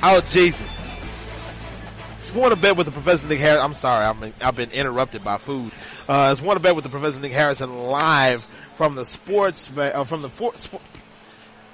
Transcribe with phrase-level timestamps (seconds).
[0.00, 0.88] Oh Jesus!
[2.12, 3.60] It's Wanna Bet with the Professor Nick Harris.
[3.60, 5.72] I'm sorry, I'm, I've been interrupted by food.
[6.08, 10.22] Uh, it's Wanna Bet with the Professor Nick Harrison live from the sports uh, from
[10.22, 10.84] the for, sport.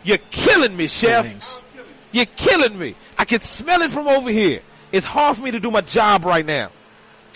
[0.04, 1.60] You're killing me, chef.
[2.12, 2.95] You're killing me.
[3.18, 4.61] I can smell it from over here.
[4.91, 6.71] It's hard for me to do my job right now.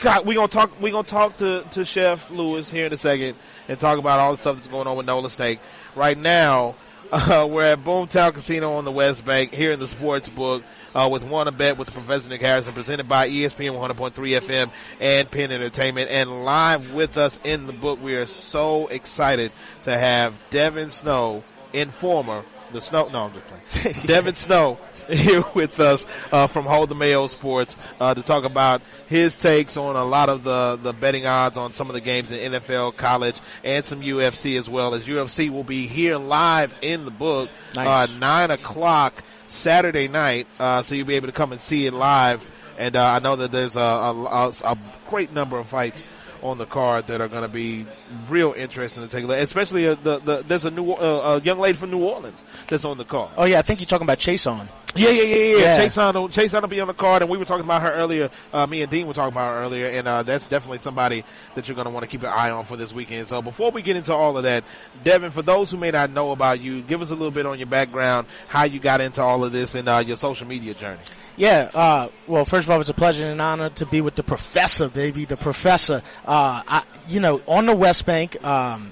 [0.00, 0.80] God, we gonna talk.
[0.80, 3.36] We gonna talk to to Chef Lewis here in a second
[3.68, 5.58] and talk about all the stuff that's going on with Nola Steak.
[5.94, 6.76] Right now,
[7.12, 10.62] uh, we're at Boomtown Casino on the West Bank here in the sports book.
[10.94, 14.70] Uh, with Wanna Bet with Professor Nick Harrison, presented by ESPN 100.3 FM
[15.00, 18.02] and Penn Entertainment, and live with us in the book.
[18.02, 19.52] We are so excited
[19.84, 23.08] to have Devin Snow, informer, the Snow.
[23.12, 23.94] No, I'm just playing.
[24.06, 24.78] Devin Snow
[25.08, 29.76] here with us uh, from Hold the Mayo Sports uh, to talk about his takes
[29.76, 32.96] on a lot of the, the betting odds on some of the games in NFL,
[32.96, 34.94] college, and some UFC as well.
[34.94, 38.10] As UFC will be here live in the book Nice.
[38.10, 41.92] uh, nine o'clock Saturday night, uh, so you'll be able to come and see it
[41.92, 42.44] live.
[42.78, 44.78] And uh, I know that there's a, a, a, a
[45.08, 46.00] great number of fights
[46.42, 47.86] on the card that are going to be
[48.28, 49.38] real interesting to take a look.
[49.38, 52.84] Especially uh, the, the there's a new uh, a young lady from New Orleans that's
[52.84, 53.30] on the card.
[53.36, 54.68] Oh yeah, I think you're talking about Chiasson.
[54.96, 55.58] Yeah, yeah, yeah, yeah.
[55.58, 55.84] Yeah.
[55.84, 58.30] Chiasson, Chase on will be on the card, and we were talking about her earlier.
[58.52, 61.68] Uh, me and Dean were talking about her earlier, and uh, that's definitely somebody that
[61.68, 63.28] you're going to want to keep an eye on for this weekend.
[63.28, 64.64] So before we get into all of that,
[65.04, 67.58] Devin, for those who may not know about you, give us a little bit on
[67.58, 71.00] your background, how you got into all of this, and uh, your social media journey.
[71.38, 74.16] Yeah, uh, well, first of all, it's a pleasure and an honor to be with
[74.16, 76.02] the professor, baby, the professor.
[76.26, 78.90] Uh, I, you know, on the West Bank, um,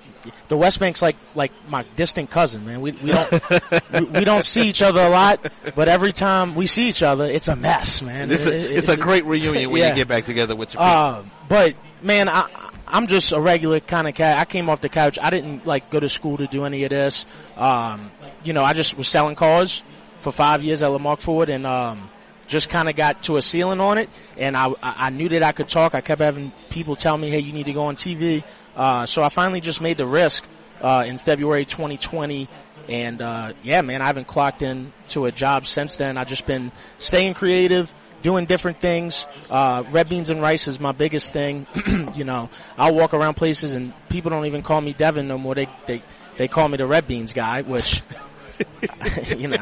[0.48, 2.80] the West Bank's like, like my distant cousin, man.
[2.80, 3.32] We, we don't,
[3.92, 7.24] we, we don't see each other a lot, but every time we see each other,
[7.24, 8.30] it's a mess, man.
[8.30, 9.88] It's, It- a, it- it's, a great reunion when yeah.
[9.90, 10.86] you get back together with your people.
[10.86, 12.48] Uh, but man, I,
[12.86, 14.38] I'm just a regular kind of cat.
[14.38, 15.18] I came off the couch.
[15.20, 17.26] I didn't like go to school to do any of this.
[17.56, 18.10] Um,
[18.44, 19.82] you know, I just was selling cars
[20.18, 22.08] for five years at Lamarque Ford and, um,
[22.46, 24.08] just kind of got to a ceiling on it.
[24.36, 25.94] And I, I I knew that I could talk.
[25.94, 28.42] I kept having people tell me, Hey, you need to go on TV.
[28.74, 30.44] Uh, so I finally just made the risk,
[30.80, 32.48] uh, in February 2020.
[32.88, 36.16] And, uh, yeah, man, I haven't clocked in to a job since then.
[36.18, 37.92] I've just been staying creative,
[38.22, 39.26] doing different things.
[39.50, 41.66] Uh, red beans and rice is my biggest thing.
[42.14, 42.48] you know,
[42.78, 45.54] I'll walk around places and people don't even call me Devin no more.
[45.54, 46.02] They, they,
[46.36, 48.02] they call me the red beans guy, which,
[49.36, 49.56] you know,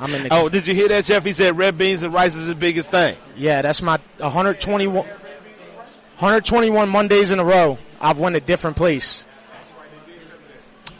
[0.00, 1.24] I'm in the, oh, did you hear that, Jeff?
[1.24, 3.16] He said red beans and rice is his biggest thing.
[3.36, 7.78] yeah, that's my 121, 121 Mondays in a row.
[8.00, 9.24] I've went a different place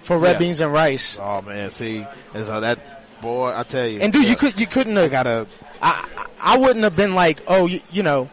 [0.00, 0.38] for red Yeah.
[0.38, 1.19] beans and rice.
[1.20, 2.04] Oh man, see,
[2.34, 5.10] and so that boy, I tell you, And dude, yeah, you could, you couldn't have,
[5.10, 5.47] gotta.
[5.82, 8.28] I, I wouldn't have been like, oh, you, you know,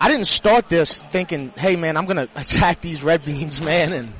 [0.00, 4.12] I didn't start this thinking, hey man, I'm gonna attack these red beans, man, and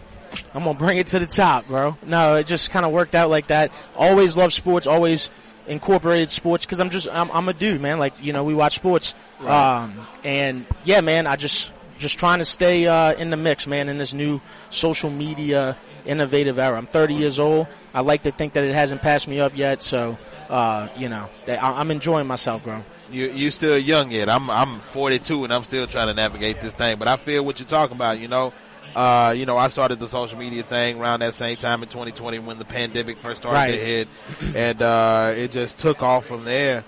[0.55, 1.97] I'm gonna bring it to the top, bro.
[2.05, 3.71] No, it just kind of worked out like that.
[3.97, 5.31] Always loved sports, always
[5.67, 7.99] incorporated sports because I'm just, I'm, I'm a dude, man.
[7.99, 9.15] Like, you know, we watch sports,
[9.47, 9.95] um,
[10.25, 13.97] and yeah, man, I just, just trying to stay uh, in the mix, man, in
[13.99, 16.77] this new social media innovative era.
[16.77, 17.69] I'm 30 years old.
[17.95, 20.19] I like to think that it hasn't passed me up yet, so
[20.51, 22.83] uh, you know, I- I'm enjoying myself, bro.
[23.11, 24.31] You you still young yet.
[24.31, 26.97] I'm I'm 42 and I'm still trying to navigate this thing.
[26.99, 28.19] But I feel what you're talking about.
[28.19, 28.55] You know,
[28.97, 32.39] uh, you know, I started the social media thing around that same time in 2020
[32.41, 33.71] when the pandemic first started Right.
[33.73, 34.09] to hit,
[34.55, 36.85] and uh, it just took off from there.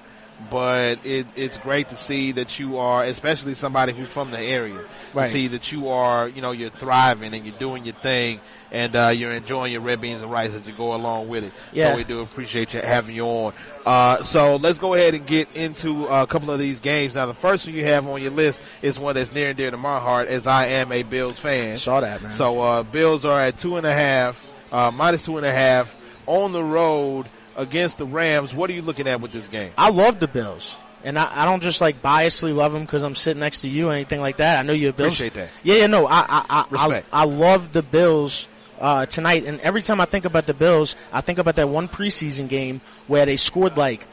[0.50, 4.78] But it, it's great to see that you are, especially somebody who's from the area,
[5.14, 5.26] Right.
[5.26, 8.40] to see that you are, you know, you're thriving and you're doing your thing,
[8.72, 11.52] and uh, you're enjoying your red beans and rice as you go along with it.
[11.72, 11.92] Yeah.
[11.92, 13.52] So we do appreciate you having you on.
[13.86, 17.14] Uh, so let's go ahead and get into a couple of these games.
[17.14, 19.70] Now, the first one you have on your list is one that's near and dear
[19.70, 21.76] to my heart, as I am a Bills fan.
[21.76, 22.32] Saw that, man.
[22.32, 25.94] So uh, Bills are at two and a half, uh, minus two and a half
[26.26, 27.26] on the road
[27.56, 28.54] against the Rams.
[28.54, 29.72] What are you looking at with this game?
[29.76, 30.76] I love the Bills.
[31.04, 33.90] And I, I don't just like biasly love them because I'm sitting next to you
[33.90, 34.58] or anything like that.
[34.58, 35.14] I know you're a Bills.
[35.14, 35.50] Appreciate that.
[35.62, 37.08] Yeah, yeah, no, I, I, I, Respect.
[37.12, 38.48] I, I love the Bills,
[38.80, 39.44] uh, tonight.
[39.44, 42.80] And every time I think about the Bills, I think about that one preseason game
[43.06, 44.06] where they scored like,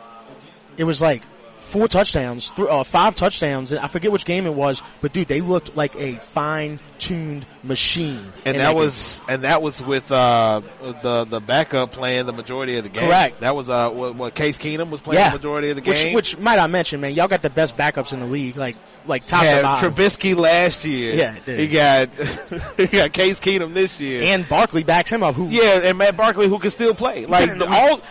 [0.78, 1.22] it was like
[1.71, 3.71] four touchdowns, th- uh, five touchdowns.
[3.71, 7.45] And I forget which game it was, but dude, they looked like a fine tuned
[7.63, 8.21] machine.
[8.45, 8.75] And that game.
[8.75, 10.62] was and that was with uh,
[11.01, 13.07] the the backup playing the majority of the game.
[13.07, 13.39] Correct.
[13.39, 15.29] That was uh, what, what Case Keenum was playing yeah.
[15.29, 16.13] the majority of the which, game.
[16.13, 18.75] Which might I mention, man, y'all got the best backups in the league, like
[19.06, 19.65] like top to had.
[19.65, 21.13] Trubisky last year.
[21.13, 21.59] Yeah, dude.
[21.59, 22.09] he got
[22.77, 24.24] he got Case Keenum this year.
[24.24, 25.36] and Barkley backs him up.
[25.36, 27.25] Who yeah, and Matt Barkley who can still play.
[27.25, 28.01] Like the, all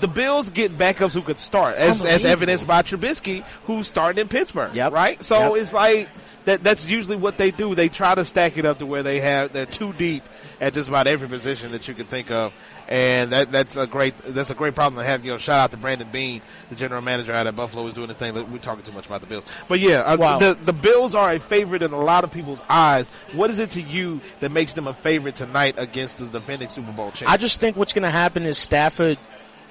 [0.00, 4.28] the- Bills get backups who could start, as as evidenced by Trubisky, who's starting in
[4.28, 4.74] Pittsburgh.
[4.74, 4.92] Yep.
[4.92, 5.24] Right.
[5.24, 5.62] So Yep.
[5.62, 6.08] it's like
[6.46, 7.74] that that's usually what they do.
[7.74, 10.22] They try to stack it up to where they have they're too deep
[10.60, 12.52] at just about every position that you can think of.
[12.90, 15.24] And that that's a great that's a great problem to have.
[15.24, 18.08] You know, shout out to Brandon Beane, the general manager out at Buffalo, is doing
[18.08, 18.34] the thing.
[18.34, 20.38] That we're talking too much about the Bills, but yeah, uh, Wow.
[20.40, 23.06] the the Bills are a favorite in a lot of people's eyes.
[23.32, 26.90] What is it to you that makes them a favorite tonight against the defending Super
[26.90, 27.30] Bowl champ?
[27.30, 29.18] I just think what's going to happen is Stafford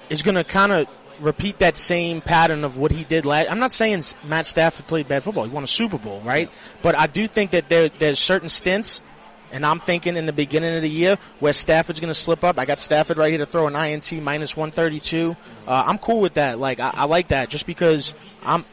[0.09, 0.87] is going to kind of
[1.19, 3.51] repeat that same pattern of what he did last.
[3.51, 5.43] I'm not saying Matt Stafford played bad football.
[5.43, 6.49] He won a Super Bowl, right?
[6.81, 9.01] But I do think that there, there's certain stints,
[9.51, 12.59] and I'm thinking in the beginning of the year where Stafford's going to slip up.
[12.59, 15.35] I got Stafford right here to throw an INT minus 132.
[15.67, 16.59] Uh, I'm cool with that.
[16.59, 18.63] Like I, I like that just because I'm.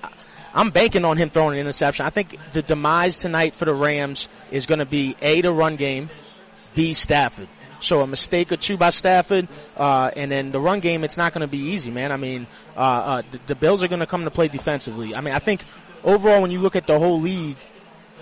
[0.55, 2.07] I'm banking on him throwing an interception.
[2.07, 5.77] I think the demise tonight for the Rams is going to be A, the run
[5.77, 6.09] game,
[6.75, 7.49] B, Stafford.
[7.81, 11.33] So a mistake or two by Stafford, uh, and then the run game, it's not
[11.33, 12.11] going to be easy, man.
[12.11, 12.47] I mean,
[12.77, 15.15] uh, uh, the, the Bills are going to come to play defensively.
[15.15, 15.63] I mean, I think
[16.05, 17.57] overall, when you look at the whole league,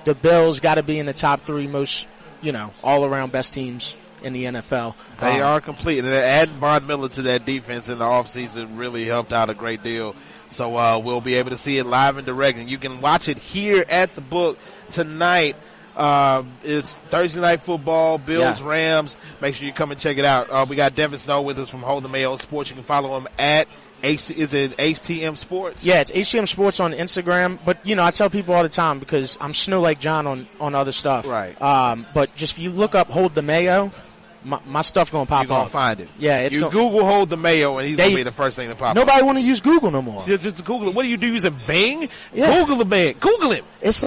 [0.05, 2.07] the Bills got to be in the top three most,
[2.44, 4.94] you know, all around best teams in the NFL.
[5.20, 5.99] They Um, are complete.
[5.99, 9.82] And adding Von Miller to that defense in the offseason really helped out a great
[9.82, 10.14] deal.
[10.52, 12.58] So uh, we'll be able to see it live and direct.
[12.58, 14.56] And you can watch it here at the book
[14.91, 15.56] tonight.
[15.96, 18.67] Um, it's Thursday night football, Bills, Yeah.
[18.69, 19.17] Rams.
[19.40, 20.49] Make sure you come and check it out.
[20.50, 22.70] Uh, we got Devin Snow with us from Hold the Mayo Sports.
[22.70, 23.69] You can follow him at
[24.02, 24.31] H.
[24.31, 25.85] Is it HTM Sports?
[25.85, 27.58] Yeah, it's HTM Sports on Instagram.
[27.64, 30.46] But you know, I tell people all the time because I'm snow like John on
[30.61, 31.26] on other stuff.
[31.26, 31.61] Right.
[31.61, 33.91] Um, but just if you look up "Hold the Mayo,"
[34.44, 35.70] my, my stuff gonna pop You're gonna up.
[35.70, 36.08] find it.
[36.19, 38.56] Yeah, it's you go- Google Hold the Mayo, and he's They- gonna be the first
[38.56, 38.91] thing to pop.
[38.91, 38.96] up.
[38.96, 40.26] Nobody want to use Google no more.
[40.26, 40.94] Just, just Google it.
[40.94, 42.08] What do you do using Bing?
[42.35, 42.58] Yeah.
[42.61, 43.14] Google the man.
[43.20, 43.64] Google him.
[43.81, 44.05] It's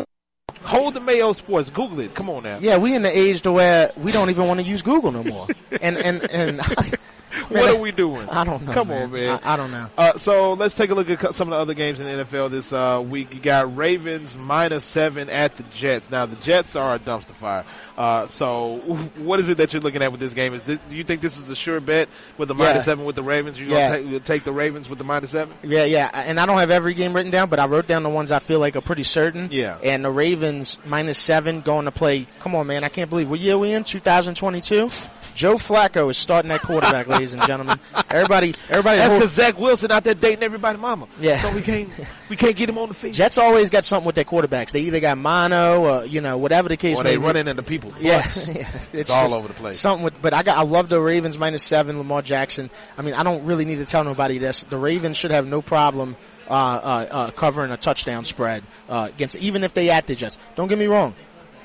[0.63, 1.69] Hold the Mayo Sports.
[1.69, 2.13] Google it.
[2.13, 2.57] Come on now.
[2.59, 5.23] yeah, we in the age to where we don't even want to use Google no
[5.23, 5.47] more.
[5.81, 6.61] And and and
[7.57, 8.27] What are we doing?
[8.29, 8.73] I don't know.
[8.73, 9.03] Come man.
[9.03, 9.39] on, man.
[9.43, 9.89] I, I don't know.
[9.97, 12.49] Uh, so let's take a look at some of the other games in the NFL
[12.49, 13.33] this uh, week.
[13.33, 16.09] You got Ravens minus seven at the Jets.
[16.11, 17.63] Now the Jets are a dumpster fire.
[17.97, 18.75] Uh, so
[19.17, 20.53] what is it that you're looking at with this game?
[20.53, 22.65] Is this, do you think this is a sure bet with the Yeah.
[22.65, 23.59] minus seven with the Ravens?
[23.59, 23.97] You're Yeah.
[23.99, 25.55] gonna take, take the Ravens with the minus seven?
[25.63, 28.09] Yeah, yeah, and I don't have every game written down, but I wrote down the
[28.09, 29.49] ones I feel like are pretty certain.
[29.51, 29.77] Yeah.
[29.83, 32.27] And the Ravens minus seven going to play.
[32.39, 32.83] Come on, man!
[32.83, 33.83] I can't believe what year we in?
[33.83, 34.89] 2022.
[35.37, 37.79] Joe Flacco is starting that quarterback, ladies and gentlemen.
[38.09, 38.97] Everybody, everybody.
[38.97, 41.07] That's because Zach Wilson out there dating everybody, mama.
[41.21, 41.39] Yeah.
[41.43, 41.91] So we can't
[42.27, 43.13] we can't get him on the field.
[43.13, 44.71] Jets always got something with their quarterbacks.
[44.71, 47.23] They either got mono, or you know, whatever the case Or may they be.
[47.23, 47.93] running into people.
[47.99, 48.67] Yeah, yeah.
[48.93, 49.79] It's all over the place.
[49.79, 51.99] Something with, but I got, I love the Ravens minus seven.
[51.99, 52.71] Lamar Jackson.
[52.97, 54.63] I mean, I don't really need to tell nobody this.
[54.63, 56.15] The Ravens should have no problem
[56.49, 60.39] uh, uh, uh, covering a touchdown spread uh, against, even if they at the Jets.
[60.55, 61.13] Don't get me wrong,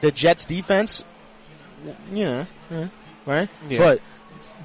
[0.02, 1.06] the Jets defense,
[2.12, 2.88] yeah, yeah
[3.26, 3.78] right, Yeah.
[3.78, 4.00] but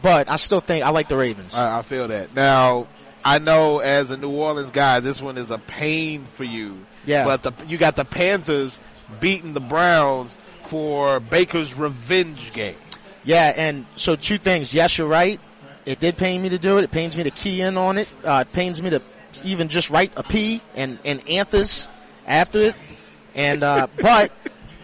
[0.02, 1.56] but I still think I like the Ravens.
[1.56, 2.36] I, I feel that.
[2.36, 2.88] Now,
[3.26, 6.78] I know as a New Orleans guy, this one is a pain for you.
[7.06, 7.26] Yeah.
[7.26, 8.80] But the, you got the Panthers
[9.20, 12.76] beating the Browns for Baker's revenge game.
[13.24, 14.74] Yeah, and so two things.
[14.74, 15.40] Yes, you're right.
[15.86, 16.84] It did pain me to do it.
[16.84, 18.10] It pains me to key in on it.
[18.24, 19.02] Uh, it pains me to
[19.44, 21.88] even just write a P and and anthers
[22.26, 22.76] after it.
[23.36, 24.32] And uh, but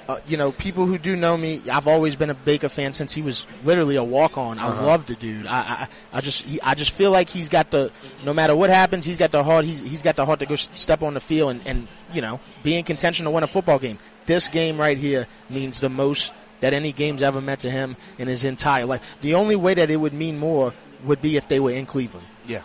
[0.08, 3.14] uh, you know, people who do know me, I've always been a Baker fan since
[3.14, 4.60] he was literally a walk on.
[4.60, 5.46] I love the dude.
[5.46, 7.92] I I, I just he, I just feel like he's got the
[8.26, 9.66] no matter what happens, he's got the heart.
[9.66, 12.40] He's he's got the heart to go step on the field and and you know
[12.64, 13.98] be in contention to win a football game.
[14.26, 18.28] This game right here means the most that any game's ever meant to him in
[18.28, 19.18] his entire life.
[19.22, 20.74] The only way that it would mean more
[21.04, 22.26] would be if they were in Cleveland.
[22.48, 22.62] Yeah.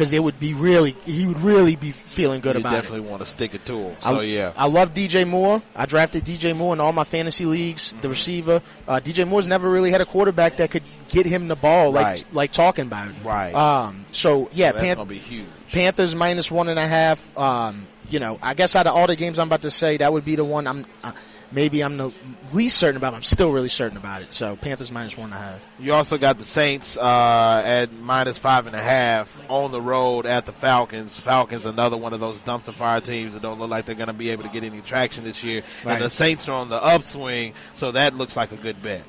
[0.00, 2.76] Because it would be really, he would really be feeling good You about it.
[2.76, 3.96] definitely want to stick it to him.
[4.02, 4.54] I, So, yeah.
[4.56, 5.60] I love DJ Moore.
[5.76, 7.94] I drafted DJ Moore in all my fantasy leagues.
[8.00, 11.54] The receiver, uh, DJ Moore's never really had a quarterback that could get him the
[11.54, 12.24] ball like Right.
[12.32, 13.14] like talking about it.
[13.22, 13.54] Right.
[13.54, 14.06] Um.
[14.10, 15.44] So yeah, That's Pan- going to be huge.
[15.70, 17.36] Panthers minus one and a half.
[17.38, 17.86] Um.
[18.08, 20.24] You know, I guess out of all the games I'm about to say, that would
[20.24, 20.86] be the one I'm.
[21.04, 21.12] Uh,
[21.52, 22.12] maybe I'm the
[22.52, 23.14] least certain about.
[23.14, 24.32] I'm still really certain about it.
[24.32, 25.70] So Panthers minus one and a half.
[25.78, 30.26] You also got the Saints uh, at minus five and a half on the road
[30.26, 31.18] at the Falcons.
[31.18, 34.12] Falcons, another one of those dumpster fire teams that don't look like they're going to
[34.12, 35.62] be able to get any traction this year.
[35.84, 35.94] Right.
[35.94, 39.02] And the Saints are on the upswing, so that looks like a good bet.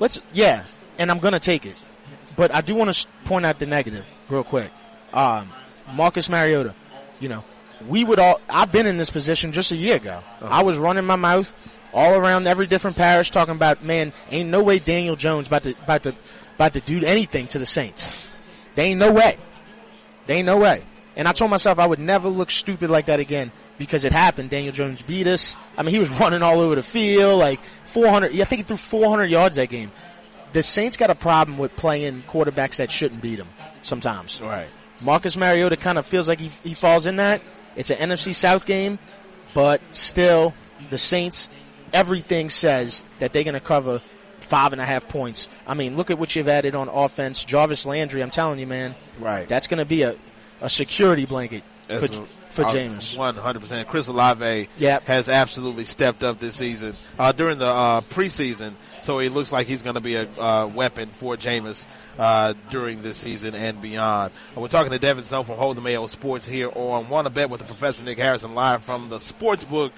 [0.00, 0.64] Let's yeah,
[0.98, 1.78] and I'm gonna take it,
[2.36, 4.70] but I do want to point out the negative real quick.
[5.12, 5.48] Um,
[5.94, 6.74] Marcus Mariota,
[7.20, 7.44] you know,
[7.86, 8.40] we would all.
[8.48, 10.20] I've been in this position just a year ago.
[10.40, 11.54] I was running my mouth
[11.92, 15.70] all around every different parish, talking about man, ain't no way Daniel Jones about to
[15.70, 16.14] about to
[16.54, 18.12] about to do anything to the Saints.
[18.74, 19.36] They ain't no way.
[20.26, 20.82] They ain't no way.
[21.16, 24.50] And I told myself I would never look stupid like that again because it happened.
[24.50, 25.56] Daniel Jones beat us.
[25.76, 28.32] I mean, he was running all over the field, like 400.
[28.40, 29.92] I think he threw 400 yards that game.
[30.52, 33.48] The Saints got a problem with playing quarterbacks that shouldn't beat them
[33.82, 34.40] sometimes.
[34.40, 34.68] Right.
[35.02, 37.42] Marcus Mariota kind of feels like he, he falls in that.
[37.74, 38.98] It's an NFC South game,
[39.54, 40.54] but still,
[40.90, 41.48] the Saints
[41.92, 44.00] everything says that they're going to cover
[44.40, 45.48] five and a half points.
[45.66, 47.44] I mean, look at what you've added on offense.
[47.44, 48.94] Jarvis Landry, I'm telling you, man.
[49.18, 49.46] Right.
[49.48, 50.14] That's going to be a,
[50.60, 53.16] a security blanket for, for Jameis.
[53.16, 53.88] One hundred percent.
[53.88, 55.04] Chris Olave Yep.
[55.04, 58.72] has absolutely stepped up this season uh, during the uh, preseason.
[59.02, 61.84] So he looks like he's going to be a uh, weapon for Jameis
[62.20, 64.32] uh, during this season and beyond.
[64.56, 67.50] Uh, we're talking to Devin Snow from Hold the Mayo Sports here on Wanna Bet
[67.50, 69.92] with the Professor Nick Harrison live from the sports book.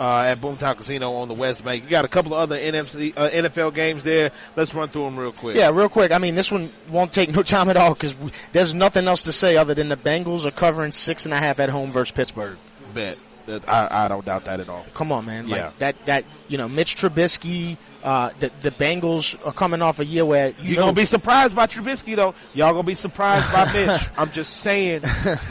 [0.00, 1.82] Uh, at Boomtown Casino on the West Bank.
[1.82, 4.30] You got a couple of other NFC, uh, NFL games there.
[4.54, 5.56] Let's run through them real quick.
[5.56, 6.12] Yeah, real quick.
[6.12, 8.14] I mean, this one won't take no time at all because
[8.52, 11.58] there's nothing else to say other than the Bengals are covering six and a half
[11.58, 12.58] at home versus Pittsburgh.
[12.94, 13.18] Bet.
[13.48, 14.84] That- I, I don't doubt that at all.
[14.94, 15.48] Come on, man.
[15.48, 15.70] Like Yeah.
[15.78, 20.24] that, that, you know, Mitch Trubisky, uh, the, the Bengals are coming off a year
[20.24, 22.34] where you You're know, gonna be surprised by Trubisky though.
[22.54, 24.02] Y'all gonna be surprised by Mitch.
[24.18, 25.02] I'm just saying,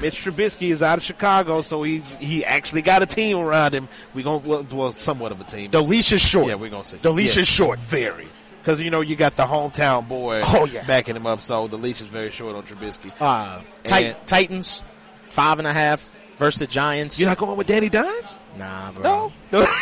[0.01, 3.87] Mitch Trubisky is out of Chicago, so he's he actually got a team around him.
[4.13, 5.71] We gonna well, well somewhat of a team.
[5.71, 6.47] the leash is short.
[6.47, 6.97] yeah, we're gonna see.
[6.97, 7.79] The leash Yeah, is short.
[7.79, 8.27] very.
[8.61, 10.85] Because you know you got the hometown boy Oh, yeah.
[10.85, 13.11] backing him up, so the leash is very short on Trubisky.
[13.19, 14.83] Uh, Tit- Titans,
[15.29, 16.01] five and a half
[16.37, 17.19] versus the Giants.
[17.19, 18.39] You're not going with Danny Dimes?
[18.57, 19.03] Nah, bro.
[19.03, 19.33] No.
[19.51, 19.67] no.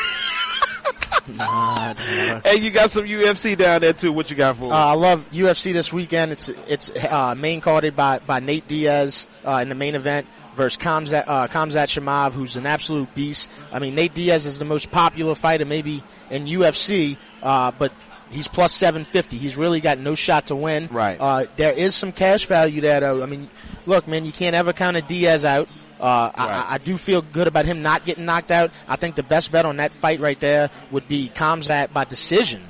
[1.27, 2.41] Nah, nah.
[2.45, 4.12] and you got some UFC down there too.
[4.12, 4.71] What you got for?
[4.71, 6.31] Uh, I love UFC this weekend.
[6.31, 10.77] It's it's uh, main carded by, by Nate Diaz uh, in the main event versus
[10.77, 13.50] Khamzat, uh, Khamzat Chimaev, who's an absolute beast.
[13.74, 17.91] I mean, Nate Diaz is the most popular fighter maybe in UFC, uh, but
[18.29, 19.38] he's plus 750.
[19.38, 20.88] He's really got no shot to win.
[20.91, 21.17] Right.
[21.19, 23.24] Uh, there is some cash value there, though.
[23.24, 23.47] I mean,
[23.85, 25.69] look, man, you can't ever count a Diaz out.
[25.99, 26.65] Uh, I, Right.
[26.69, 28.71] I, I do feel good about him not getting knocked out.
[28.87, 32.63] I think the best bet on that fight right there would be Khamzat by decision,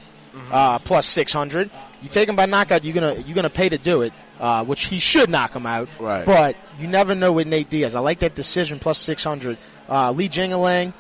[0.51, 1.70] uh, plus 600.
[2.01, 4.86] You take him by knockout, you're gonna, you're gonna pay to do it, uh, which
[4.86, 5.89] he should knock him out.
[6.00, 6.25] Right.
[6.25, 7.96] But you never know with Nate Diaz.
[7.96, 9.58] I like that decision plus 600.
[9.89, 10.94] Uh, Lee Jingalang,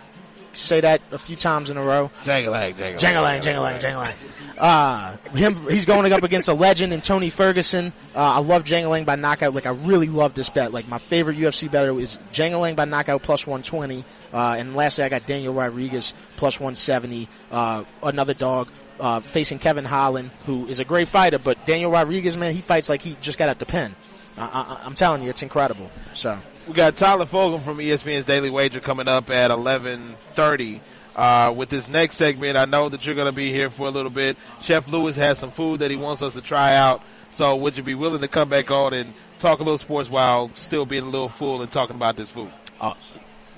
[0.55, 2.09] say that a few times in a row.
[2.23, 4.15] Jangalang, jangalang, Jangalang, jangalang.
[4.57, 7.91] Uh, him, he's going up against a legend in Tony Ferguson.
[8.15, 9.53] Uh, I love Jangalang by knockout.
[9.53, 10.71] Like, I really love this bet.
[10.71, 14.03] Like, my favorite UFC bet is Jangalang by knockout plus 120.
[14.33, 17.27] Uh, and lastly, I got Daniel Rodriguez plus 170.
[17.51, 18.69] Uh, another dog.
[18.97, 22.87] Uh, facing Kevin Holland, who is a great fighter, but Daniel Rodriguez, man, he fights
[22.87, 23.93] like he just got out the pen.
[24.37, 24.43] I,
[24.81, 25.91] I, I'm telling you, it's incredible.
[26.13, 30.79] So, We got Tyler Fulghum from ESPN's Daily Wager coming up at 11:30.
[31.15, 33.91] Uh, with this next segment, I know that you're going to be here for a
[33.91, 34.35] little bit.
[34.61, 37.01] Chef Lewis has some food that he wants us to try out.
[37.33, 40.49] So, would you be willing to come back on and talk a little sports while
[40.55, 42.49] still being a little fool and talking about this food?
[42.81, 42.95] uh,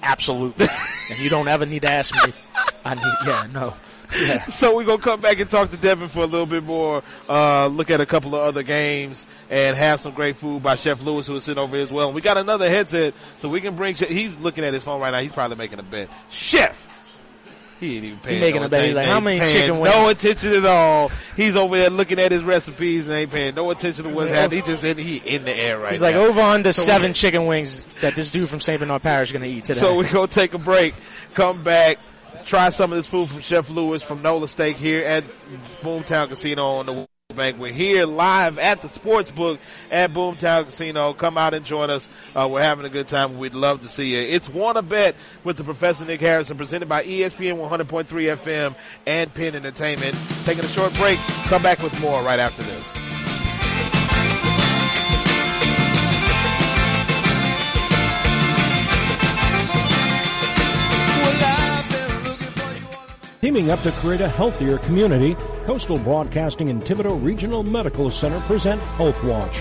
[0.03, 0.67] absolutely.
[1.09, 2.19] and you don't ever need to ask me.
[2.27, 2.45] If
[2.83, 3.73] I need, yeah, no.
[4.15, 4.45] Yeah.
[4.49, 7.03] So we're gonna come back and talk to Devin for a little bit more.
[7.27, 11.01] Uh, look at a couple of other games and have some great food by Chef
[11.01, 12.07] Lewis, who is sitting over here as well.
[12.07, 13.95] And we got another headset, so we can bring.
[13.95, 15.19] He's looking at his phone right now.
[15.19, 16.09] He's probably making a bet.
[16.31, 16.85] Chef.
[17.79, 18.39] He ain't even paying.
[18.39, 18.85] making no a bet.
[18.85, 19.93] He's like, how many chicken wings?
[19.95, 21.11] No attention at all.
[21.35, 24.63] He's over there looking at his recipes and ain't paying no attention to what's happening.
[24.63, 26.21] He just in he in the air right He's like now.
[26.25, 28.79] over under So seven chicken wings that this dude from St.
[28.79, 29.79] Bernard Parish is going to eat today.
[29.79, 30.95] So we're going to take a break,
[31.35, 31.99] come back,
[32.47, 35.25] try some of this food from Chef Lewis from Nola Steak here at
[35.81, 37.59] Boomtown Casino on the Bank.
[37.59, 39.59] We're here live at the sports book
[39.91, 41.11] at Boomtown Casino.
[41.11, 42.07] Come out and join us.
[42.33, 43.37] Uh, we're having a good time.
[43.37, 44.21] We'd love to see you.
[44.21, 48.05] It's Wanna Bet with the Professor Nick Harrison presented by ESPN 100.3
[48.37, 48.75] FM
[49.05, 50.15] and Penn Entertainment.
[50.45, 51.19] Taking a short break.
[51.45, 53.16] Come back with more right after this.
[63.39, 68.81] Teaming up to create a healthier community, Coastal Broadcasting and Thibodaux Regional Medical Center present
[68.81, 69.59] Health Watch.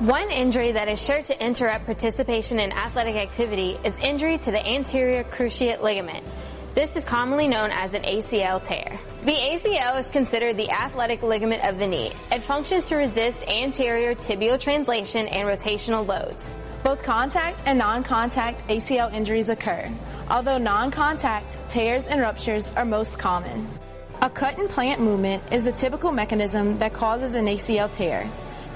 [0.00, 4.66] One injury that is sure to interrupt participation in athletic activity is injury to the
[4.66, 6.24] anterior cruciate ligament.
[6.74, 8.98] This is commonly known as an ACL tear.
[9.26, 12.10] The ACL is considered the athletic ligament of the knee.
[12.32, 16.42] It functions to resist anterior tibial translation and rotational loads.
[16.82, 19.90] Both contact and non-contact ACL injuries occur,
[20.30, 23.68] although non-contact tears and ruptures are most common.
[24.22, 28.28] A cut and plant movement is the typical mechanism that causes an ACL tear,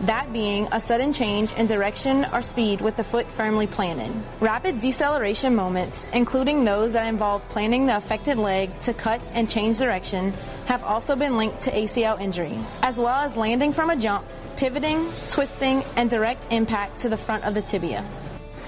[0.03, 4.13] that being a sudden change in direction or speed with the foot firmly planted.
[4.41, 9.79] Rapid deceleration moments, including those that involve planting the affected leg to cut and change
[9.79, 10.33] direction,
[10.67, 14.25] have also been linked to ACL injuries, as well as landing from a jump,
[14.57, 18.05] pivoting, twisting, and direct impact to the front of the tibia.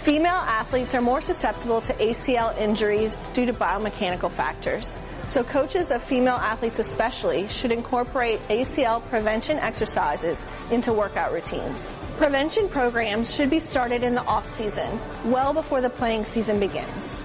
[0.03, 4.93] Female athletes are more susceptible to ACL injuries due to biomechanical factors.
[5.27, 11.97] So coaches of female athletes especially should incorporate ACL prevention exercises into workout routines.
[12.17, 17.25] Prevention programs should be started in the off season, well before the playing season begins.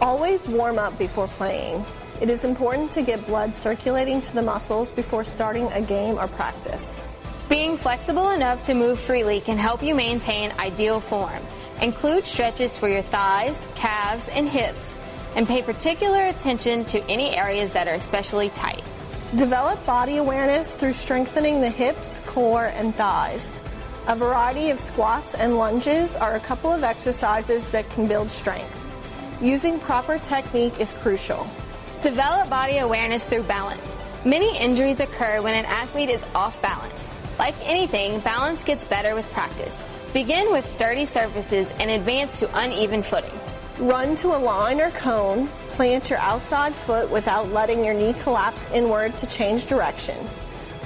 [0.00, 1.84] Always warm up before playing.
[2.20, 6.28] It is important to get blood circulating to the muscles before starting a game or
[6.28, 7.04] practice.
[7.48, 11.42] Being flexible enough to move freely can help you maintain ideal form.
[11.82, 14.86] Include stretches for your thighs, calves, and hips,
[15.34, 18.84] and pay particular attention to any areas that are especially tight.
[19.36, 23.58] Develop body awareness through strengthening the hips, core, and thighs.
[24.06, 28.78] A variety of squats and lunges are a couple of exercises that can build strength.
[29.40, 31.48] Using proper technique is crucial.
[32.00, 33.82] Develop body awareness through balance.
[34.24, 37.10] Many injuries occur when an athlete is off balance.
[37.40, 39.74] Like anything, balance gets better with practice.
[40.12, 43.32] Begin with sturdy surfaces and advance to uneven footing.
[43.78, 45.46] Run to a line or cone.
[45.70, 50.18] Plant your outside foot without letting your knee collapse inward to change direction.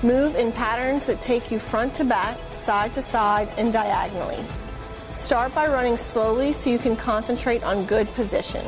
[0.05, 4.39] Move in patterns that take you front to back, side to side, and diagonally.
[5.15, 8.65] Start by running slowly so you can concentrate on good position.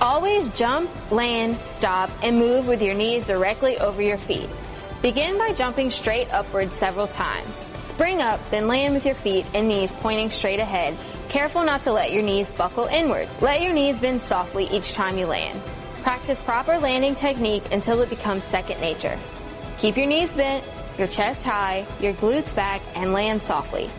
[0.00, 4.50] Always jump, land, stop, and move with your knees directly over your feet.
[5.02, 7.56] Begin by jumping straight upward several times.
[7.74, 10.96] Spring up, then land with your feet and knees pointing straight ahead.
[11.28, 13.32] Careful not to let your knees buckle inwards.
[13.42, 15.60] Let your knees bend softly each time you land.
[16.02, 19.18] Practice proper landing technique until it becomes second nature.
[19.78, 20.64] Keep your knees bent,
[20.96, 23.90] your chest high, your glutes back, and land softly.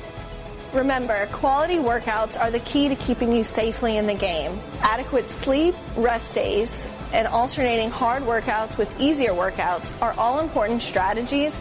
[0.71, 4.57] Remember, quality workouts are the key to keeping you safely in the game.
[4.79, 11.57] Adequate sleep, rest days, and alternating hard workouts with easier workouts are all important strategies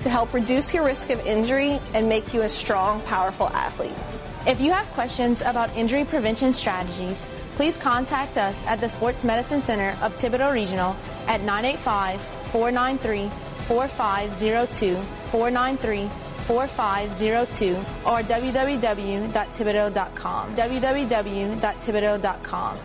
[0.00, 3.94] to help reduce your risk of injury and make you a strong, powerful athlete.
[4.46, 7.24] If you have questions about injury prevention strategies,
[7.56, 10.96] please contact us at the Sports Medicine Center of Thibodaux Regional
[11.28, 11.40] at
[12.52, 16.10] 985-493-4502, 493
[16.44, 20.56] 4502 or www.thibodaux.com.
[20.56, 22.78] www.thibodaux.com.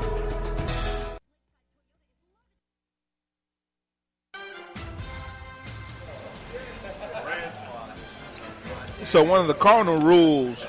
[9.05, 10.65] So one of the cardinal rules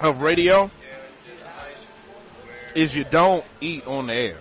[0.00, 0.70] of radio
[2.74, 4.38] is you don't eat on the air.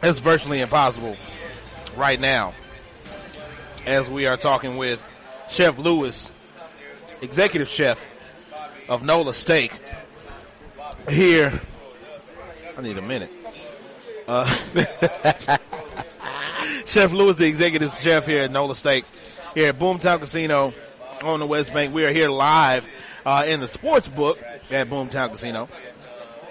[0.00, 1.16] It's virtually impossible
[1.96, 2.54] right now
[3.84, 5.02] as we are talking with
[5.50, 6.30] Chef Lewis,
[7.20, 8.00] executive chef
[8.88, 9.72] of Nola Steak
[11.08, 11.60] here.
[12.76, 13.30] I need a minute.
[14.28, 14.44] Uh,
[16.86, 19.04] chef Lewis, the executive chef here at Nola Steak
[19.54, 20.72] here at Boomtown Casino
[21.24, 21.92] on the West Bank.
[21.92, 22.88] We are here live
[23.26, 24.38] uh, in the sports book
[24.70, 25.68] at Boomtown Casino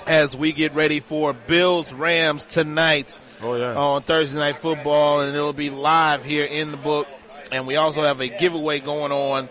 [0.05, 3.75] as we get ready for Bills Rams tonight Oh yeah.
[3.75, 7.07] on Thursday Night Football, and it'll be live here in the book.
[7.51, 9.49] And we also have a giveaway going on.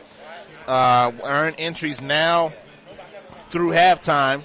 [0.66, 2.52] Uh, earn entries now
[3.50, 4.42] through halftime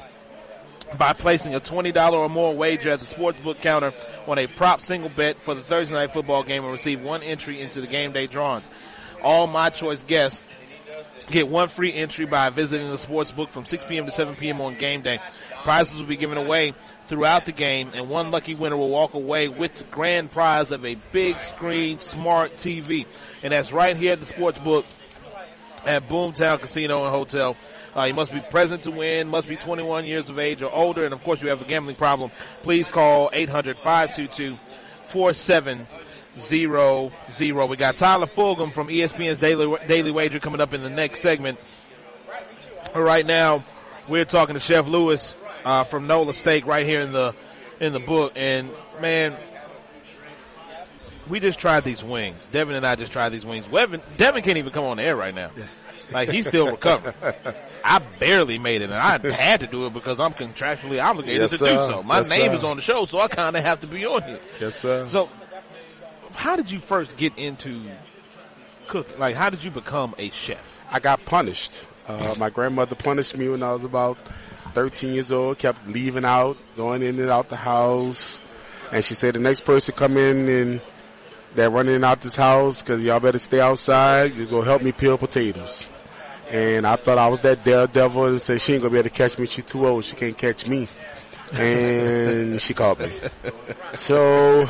[0.98, 3.94] by placing a $20 or more wager at the sportsbook counter
[4.28, 7.60] on a prop single bet for the Thursday Night Football game and receive one entry
[7.62, 8.66] into the game day drawings.
[9.24, 10.42] All my choice guests
[11.32, 14.06] get one free entry by visiting the sports book from 6 p.m.
[14.06, 14.62] to 7 p.m.
[14.62, 15.20] on game day.
[15.64, 16.74] Prizes will be given away
[17.06, 20.86] throughout the game, and one lucky winner will walk away with the grand prize of
[20.86, 23.06] a big screen smart TV.
[23.44, 24.86] And that's right here at the sports book
[25.86, 27.58] at Boomtown Casino and Hotel.
[27.96, 31.04] Uh, you must be present to win, must be 21 years of age or older,
[31.04, 32.32] and of course you have a gambling problem.
[32.64, 33.30] Please call
[36.38, 37.70] 800-522-4700.
[37.70, 41.60] We got Tyler Fulghum from ESPN's Daily, Daily Wager coming up in the next segment.
[42.96, 43.64] Right now,
[44.08, 47.34] we're talking to Chef Lewis uh, from Nola Steak right here in the
[47.80, 49.36] in the book, and man,
[51.30, 52.38] we just tried these wings.
[52.52, 53.66] Devin and I just tried these wings.
[53.66, 55.52] Devin, Devin can't even come on the air right now.
[56.12, 57.16] Like he's still recovering.
[57.84, 61.58] I barely made it, and I had to do it because I'm contractually obligated Yes,
[61.60, 62.04] to do so.
[62.04, 62.58] My Yes, name sir.
[62.58, 64.40] is on the show, so I kind of have to be on here.
[64.60, 65.08] Yes, sir.
[65.08, 65.30] So,
[66.34, 67.82] how did you first get into
[68.88, 69.20] cooking?
[69.20, 70.86] Like, how did you become a chef?
[70.92, 71.86] I got punished.
[72.08, 74.18] Uh, my grandmother punished me when I was about
[74.74, 75.58] 13 years old.
[75.58, 78.42] Kept leaving out, going in and out the house,
[78.92, 80.82] and she said the next person come in and
[81.56, 84.34] they're running out this house because y'all better stay outside.
[84.34, 85.88] You go help me peel potatoes.
[86.50, 89.16] And I thought I was that daredevil and said she ain't gonna be able to
[89.16, 89.48] catch me.
[89.48, 90.04] She's too old.
[90.04, 90.88] She can't catch me.
[91.54, 93.12] And she caught me.
[93.96, 94.66] So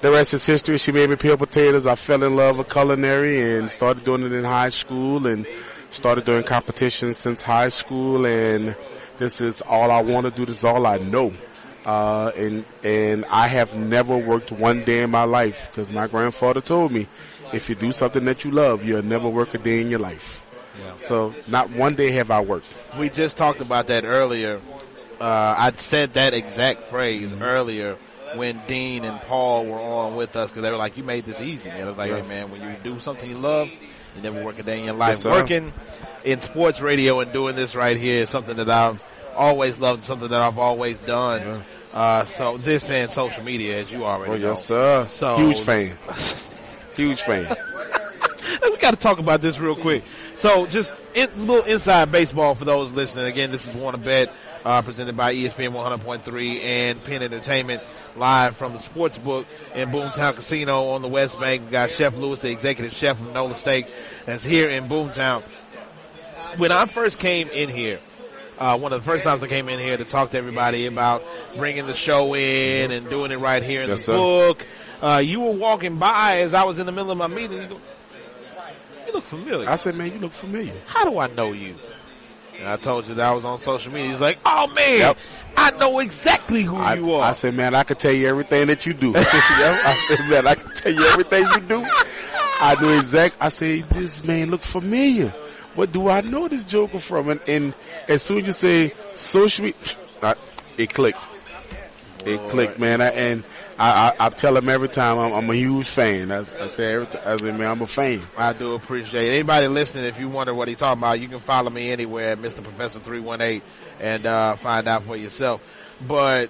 [0.00, 0.78] the rest is history.
[0.78, 1.86] She made me peel potatoes.
[1.86, 5.46] I fell in love with culinary and started doing it in high school and
[5.90, 8.76] started doing competitions since high school and
[9.18, 10.44] This is all I want to do.
[10.44, 11.32] This is all I know.
[11.84, 16.60] Uh, and, and I have never worked one day in my life because my grandfather
[16.60, 17.06] told me,
[17.54, 20.42] if you do something that you love, you'll never work a day in your life.
[20.96, 22.76] So not one day have I worked.
[22.98, 24.60] We just talked about that earlier.
[25.20, 27.96] Uh, I said that exact phrase earlier
[28.34, 31.40] when Dean and Paul were on with us because they were like, "You made this
[31.40, 32.20] easy." And I was like, Yeah.
[32.22, 34.94] "Hey, man, when you do something you love, you never work a day in your
[34.94, 35.26] life." Yes.
[35.26, 35.72] Working
[36.24, 39.00] in sports radio and doing this right here is something that I've
[39.36, 41.62] always loved, something that I've always done.
[41.94, 44.48] Uh, so this and social media, as you already Oh know.
[44.48, 45.06] yes, sir.
[45.08, 45.96] So Huge fan.
[46.94, 47.46] Huge fan.
[48.64, 50.02] we got to talk about this real quick.
[50.36, 53.24] So, just in, little inside baseball for those listening.
[53.26, 54.30] Again, this is Wanna Bet,
[54.64, 57.82] uh, presented by ESPN 100.3 and Penn Entertainment,
[58.16, 61.64] live from the sports book in Boomtown Casino on the West Bank.
[61.66, 63.86] We got Chef Lewis, the executive chef from Nola Steak,
[64.24, 65.42] that's here in Boomtown.
[66.58, 67.98] When I first came in here,
[68.58, 71.22] uh, one of the first times I came in here to talk to everybody about
[71.56, 74.16] bringing the show in and doing it right here in Yes, the sir.
[74.16, 74.66] book,
[75.02, 77.60] uh, you were walking by as I was in the middle of my meeting.
[77.62, 77.80] You go,
[79.06, 79.68] you look familiar.
[79.68, 80.72] I said, man, you look familiar.
[80.86, 81.74] How do I know you?
[82.58, 84.10] And I told you that I was on social media.
[84.10, 85.18] He's like, oh man, Yep.
[85.58, 87.22] I know exactly who I, you are.
[87.28, 89.12] I said, man, I could tell you everything that you do.
[89.12, 89.24] Yep.
[89.24, 91.86] I said, man, I can tell you everything you do.
[92.58, 93.36] I knew exact.
[93.40, 95.28] I said, this man look familiar.
[95.74, 97.28] What do I know this Joker from?
[97.28, 97.74] And, and
[98.08, 99.80] as soon as you say social media,
[100.78, 101.28] it clicked.
[102.24, 103.00] It clicked, man.
[103.00, 103.44] I, and
[103.78, 106.32] I, I, I tell him every time I'm, I'm a huge fan.
[106.32, 108.22] I, I say every time, I say, man, I'm a fan.
[108.36, 109.34] I do appreciate it.
[109.34, 112.38] Anybody listening, if you wonder what he's talking about, you can follow me anywhere at
[112.38, 112.62] Mr.
[112.62, 113.60] Professor 318
[114.00, 115.60] and uh, find out for yourself.
[116.08, 116.48] But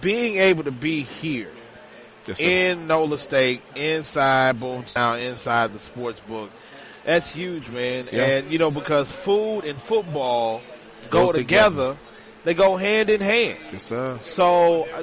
[0.00, 1.50] being able to be here
[2.26, 6.50] Yes, in Nola Steak, inside Boomtown, inside the sports book,
[7.04, 8.06] that's huge, man.
[8.12, 8.24] Yeah.
[8.26, 10.60] And, you know, because food and football
[11.08, 11.70] go, Go together.
[11.94, 11.96] together.
[12.44, 13.58] they go hand in hand.
[13.72, 14.20] yes, sir.
[14.26, 15.02] So uh,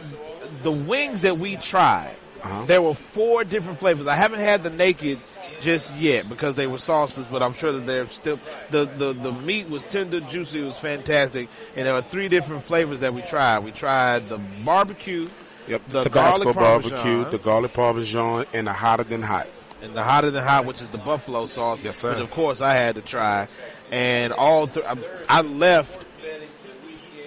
[0.63, 2.65] the wings that we tried, Uh-huh.
[2.65, 4.07] there were four different flavors.
[4.07, 5.19] I haven't had the naked
[5.61, 8.39] just yet because they were sauces, but I'm sure that they're still
[8.69, 12.63] the, the the meat was tender, juicy, it was fantastic, and there were three different
[12.63, 13.59] flavors that we tried.
[13.59, 15.27] We tried the barbecue,
[15.67, 15.81] Yep.
[15.89, 16.55] The Tabasco garlic
[16.91, 19.47] barbecue, the garlic parmesan, and the hotter than hot.
[19.81, 22.11] and the hotter than hot, which is the buffalo sauce, Yes, sir.
[22.13, 23.47] which of course I had to try.
[23.91, 24.95] And all th- I,
[25.27, 26.05] I left.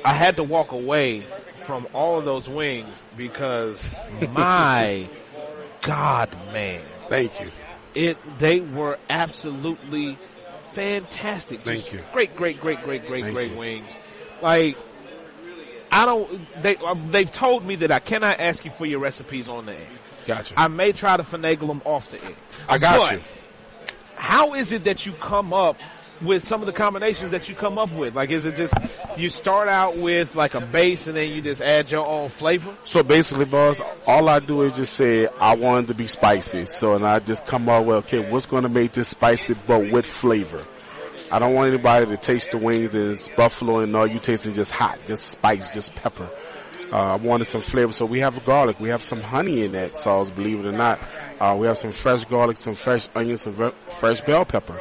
[0.05, 1.23] I had to walk away
[1.71, 3.89] from all of those wings because
[4.33, 5.09] my
[5.83, 7.49] God, man, Thank you.
[7.95, 10.17] it they were absolutely
[10.73, 11.61] fantastic.
[11.61, 12.01] Thank Just you.
[12.13, 13.59] Great, great, great, great, great, Thank great you.
[13.59, 13.91] wings.
[14.43, 14.77] Like
[15.93, 16.63] I don't.
[16.63, 19.73] They uh, they've told me that I cannot ask you for your recipes on the
[19.73, 19.87] air.
[20.27, 20.55] Gotcha.
[20.57, 22.33] I may try to finagle them off the air.
[22.69, 23.21] I got But you.
[24.17, 25.79] How is it that you come up
[26.23, 28.15] with some of the combinations that you come up with?
[28.15, 28.75] Like, is it just
[29.17, 32.75] you start out with like a base and then you just add your own flavor?
[32.85, 36.65] So basically, boss, all I do is just say I want it to be spicy.
[36.65, 39.91] So, and I just come up with, okay, what's going to make this spicy, but
[39.91, 40.65] with flavor?
[41.33, 44.73] I don't want anybody to taste the wings as buffalo and all you tasting just
[44.73, 46.29] hot, just spice, just pepper.
[46.93, 47.93] Uh, I wanted some flavor.
[47.93, 48.81] So we have garlic.
[48.81, 50.99] We have some honey in that sauce, believe it or not.
[51.39, 54.79] Uh, we have some fresh garlic, some fresh onions, some fresh bell pepper.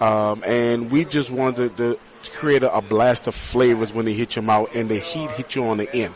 [0.00, 1.98] Um, and we just wanted to,
[2.32, 5.54] create a, a blast of flavors when they hit your mouth and the heat hit
[5.54, 6.12] you on the end.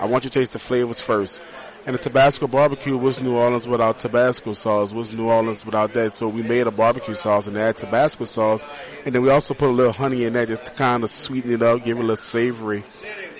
[0.00, 1.44] I want you to taste the flavors first.
[1.86, 6.12] And the Tabasco barbecue was New Orleans without Tabasco sauce, was New Orleans without that.
[6.12, 8.66] So we made a barbecue sauce and add Tabasco sauce.
[9.04, 11.52] And then we also put a little honey in that just to kind of sweeten
[11.52, 12.84] it up, give it a little savory.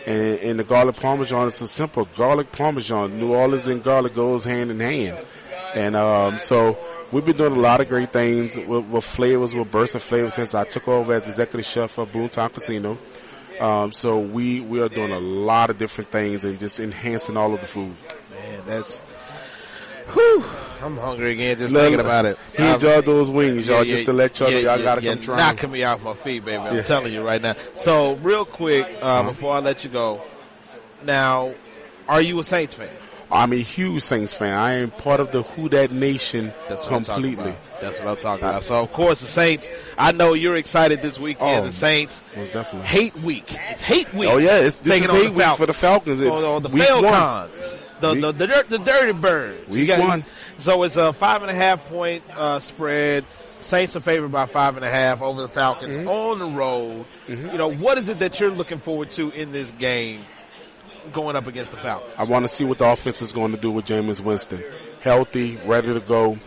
[0.07, 3.19] And, and the garlic parmesan is a simple garlic parmesan.
[3.19, 5.19] New Orleans and garlic goes hand in hand.
[5.75, 6.79] And um, so
[7.13, 10.35] we've been doing a lot of great things with, with flavors, with bursts of flavors
[10.35, 12.99] since I took over as executive chef of Boomtown Casino.
[13.61, 17.53] Um, so we, we are doing a lot of different things and just enhancing all
[17.53, 17.93] of the food.
[18.33, 19.01] Man, that's.
[20.15, 20.45] Whew,
[20.83, 22.39] I'm hungry again just Look, thinking about it.
[22.57, 23.85] He enjoyed those wings, y'all.
[23.85, 26.57] just to let y'all know, y'all gotta come try knocking me off my feet, baby.
[26.57, 26.83] I'm Yeah.
[26.83, 27.55] telling you right now.
[27.77, 29.29] So, real quick, uh, Uh-huh.
[29.29, 30.21] before I let you go,
[31.05, 31.53] now,
[32.09, 32.89] are you a Saints fan?
[33.33, 34.53] I'm a huge Saints fan.
[34.59, 37.55] I am part of the Who Dat Nation That's what I'm talking completely.
[37.81, 38.65] That's what I'm talking about.
[38.65, 39.69] So, of course, the Saints.
[39.97, 41.65] I know you're excited this weekend.
[41.65, 42.89] Oh, the Saints Most definitely.
[42.89, 43.57] hate week.
[43.71, 44.29] It's hate week.
[44.31, 46.21] Oh yeah, it's, this Taking is hate week for the Falcons.
[46.21, 46.69] It's or the.
[46.69, 47.77] Falcons.
[48.01, 49.69] The, the, the, dir- the Dirty Birds.
[49.69, 50.25] Week You got- one.
[50.59, 53.25] So it's a five and a half point uh, spread.
[53.61, 56.09] Saints are favored by five and a half over the Falcons Mm-hmm.
[56.09, 57.05] on the road.
[57.29, 60.21] You know, what is it that you're looking forward to in this game
[61.13, 62.15] going up against the Falcons?
[62.19, 64.63] I want to see what the offense is going to do with Jameis Winston.
[65.01, 66.39] Healthy, ready to go.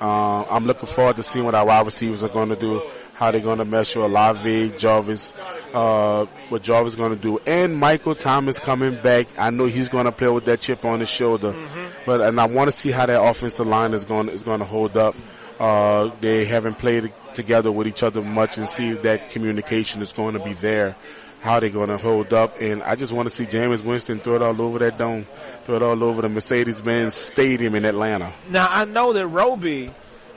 [0.00, 3.30] Uh, I'm looking forward to seeing what our wide receivers are going to do, how
[3.30, 5.34] they're going to mesh with Olave, Jarvis,
[5.74, 7.38] uh, what Jarvis is going to do.
[7.46, 9.26] And Michael Thomas coming back.
[9.36, 11.52] I know he's going to play with that chip on his shoulder.
[11.52, 11.86] Mm-hmm.
[12.06, 14.64] But and I want to see how that offensive line is going is going to
[14.64, 15.14] hold up.
[15.58, 20.12] Uh, they haven't played together with each other much and see if that communication is
[20.14, 20.96] going to be there.
[21.40, 24.36] How they're going to hold up, and I just want to see Jameis Winston throw
[24.36, 25.22] it all over that dome,
[25.64, 28.30] throw it all over the Mercedes-Benz Stadium in Atlanta.
[28.50, 29.90] Now I know that Roby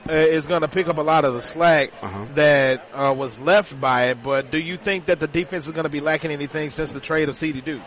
[0.08, 2.24] uh, is going to pick up a lot of the slack uh-huh.
[2.34, 4.22] that uh, was left by it.
[4.22, 7.00] But do you think that the defense is going to be lacking anything since the
[7.00, 7.82] trade of CD Deuce?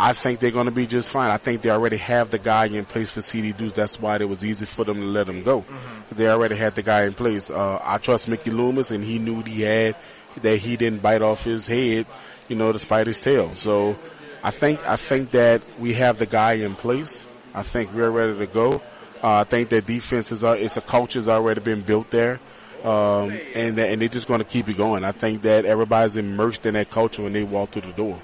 [0.00, 1.30] I think they're going to be just fine.
[1.30, 3.74] I think they already have the guy in place for CD Deuce.
[3.74, 5.60] That's why it was easy for them to let him go.
[5.60, 6.16] Mm-hmm.
[6.16, 7.50] They already had the guy in place.
[7.50, 9.94] Uh, I trust Mickey Loomis, and he knew he had
[10.40, 12.06] that he didn't bite off his head,
[12.48, 13.54] you know, despite his tail.
[13.54, 13.96] So
[14.42, 17.28] I think I think that we have the guy in place.
[17.54, 18.82] I think we're ready to go.
[19.22, 22.40] Uh, I think that defense is, uh, it's a culture's already been built there.
[22.82, 25.04] Um, and, and they're just going to keep it going.
[25.04, 28.20] I think that everybody's immersed in that culture when they walk through the door.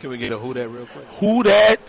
[0.00, 1.06] Can we get a who that real quick?
[1.06, 1.80] Who that?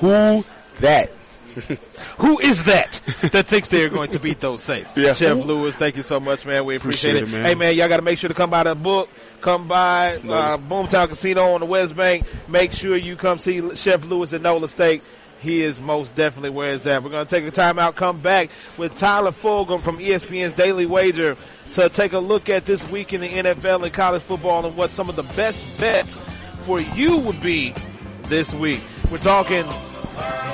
[0.00, 0.44] Who
[0.80, 1.10] that?
[2.18, 3.00] Who is that
[3.32, 4.92] that thinks they're going to beat those Saints?
[4.96, 5.14] Yeah.
[5.14, 6.64] Chef Lewis, thank you so much, man.
[6.64, 7.42] We appreciate, appreciate it.
[7.42, 7.44] Man.
[7.44, 9.08] Hey, man, y'all got to make sure to come by the book.
[9.44, 12.26] Come by uh, Boomtown Casino on the West Bank.
[12.48, 15.02] Make sure you come see Chef Lewis at Nola Steak
[15.38, 17.02] he is most definitely where it's at.
[17.02, 21.36] We're going to take a timeout, come back with Tyler Fulghum from ESPN's Daily Wager
[21.72, 24.92] to take a look at this week in the NFL and college football and what
[24.92, 26.16] some of the best bets
[26.64, 27.74] for you would be
[28.22, 28.80] this week.
[29.12, 29.66] We're talking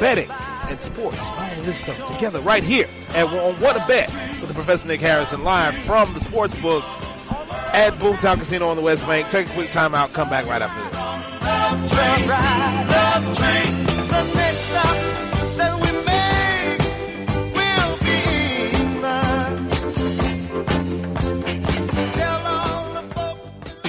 [0.00, 0.30] betting
[0.68, 4.48] and sports, all of this stuff together right here at on What a Bet with
[4.48, 6.82] the Professor Nick Harrison live from the sports book
[7.72, 9.28] at Boomtown Casino on the West Bank.
[9.30, 10.90] Take a quick timeout, come back right after this.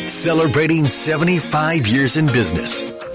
[0.10, 2.90] Celebrating 75 years in business.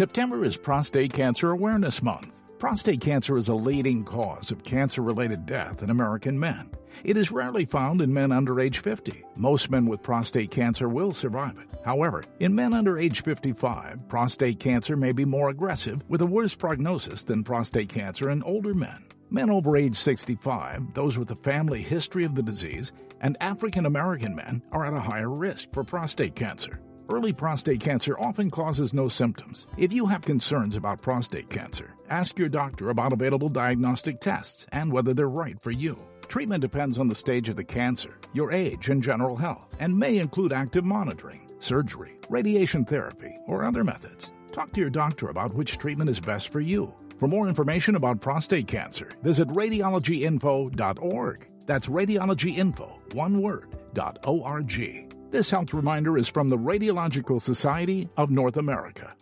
[0.00, 2.40] September is Prostate Cancer Awareness Month.
[2.58, 6.70] Prostate cancer is a leading cause of cancer related death in American men.
[7.04, 9.22] It is rarely found in men under age 50.
[9.36, 11.68] Most men with prostate cancer will survive it.
[11.84, 16.54] However, in men under age 55, prostate cancer may be more aggressive with a worse
[16.54, 19.04] prognosis than prostate cancer in older men.
[19.28, 24.34] Men over age 65, those with a family history of the disease, and African American
[24.34, 26.80] men are at a higher risk for prostate cancer.
[27.12, 29.66] Early prostate cancer often causes no symptoms.
[29.76, 34.92] If you have concerns about prostate cancer, ask your doctor about available diagnostic tests and
[34.92, 35.98] whether they're right for you.
[36.28, 40.18] Treatment depends on the stage of the cancer, your age, and general health, and may
[40.18, 44.30] include active monitoring, surgery, radiation therapy, or other methods.
[44.52, 46.94] Talk to your doctor about which treatment is best for you.
[47.18, 51.48] For more information about prostate cancer, visit radiologyinfo.org.
[51.66, 55.09] That's radiologyinfo, one word, dot .org.
[55.30, 59.14] This health reminder is from the Radiological Society of North America.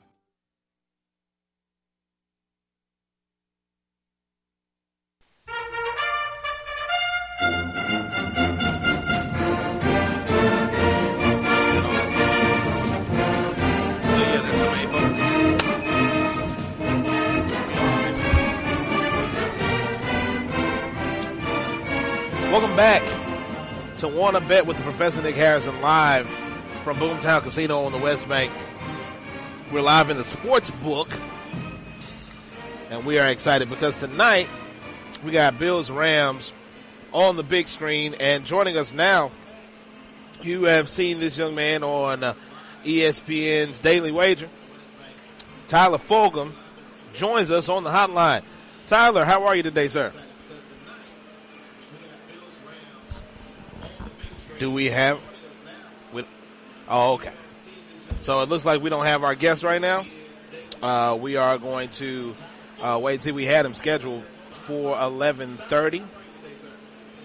[22.51, 23.18] Welcome back
[23.99, 26.29] to Wanna Bet with the Professor Nick Harrison live
[26.85, 28.53] from Boomtown Casino on the West Bank.
[29.73, 31.09] We're live in the sports book,
[32.91, 34.49] and we are excited because tonight
[35.25, 36.53] we got Bills Rams
[37.13, 39.33] on the big screen, and joining us now,
[40.43, 42.35] you have seen this young man on uh,
[42.85, 44.49] ESPN's Daily Wager.
[45.67, 46.53] Tyler Fulghum
[47.15, 48.43] joins us on the hotline.
[48.87, 50.13] Tyler, how are you today, sir?
[54.59, 55.21] Do we have?
[56.13, 56.27] With,
[56.89, 57.33] oh, okay.
[58.21, 60.05] So it looks like we don't have our guest right now.
[60.83, 62.35] Uh, we are going to
[62.83, 63.33] uh, wait see.
[63.33, 66.01] We had him scheduled for eleven thirty.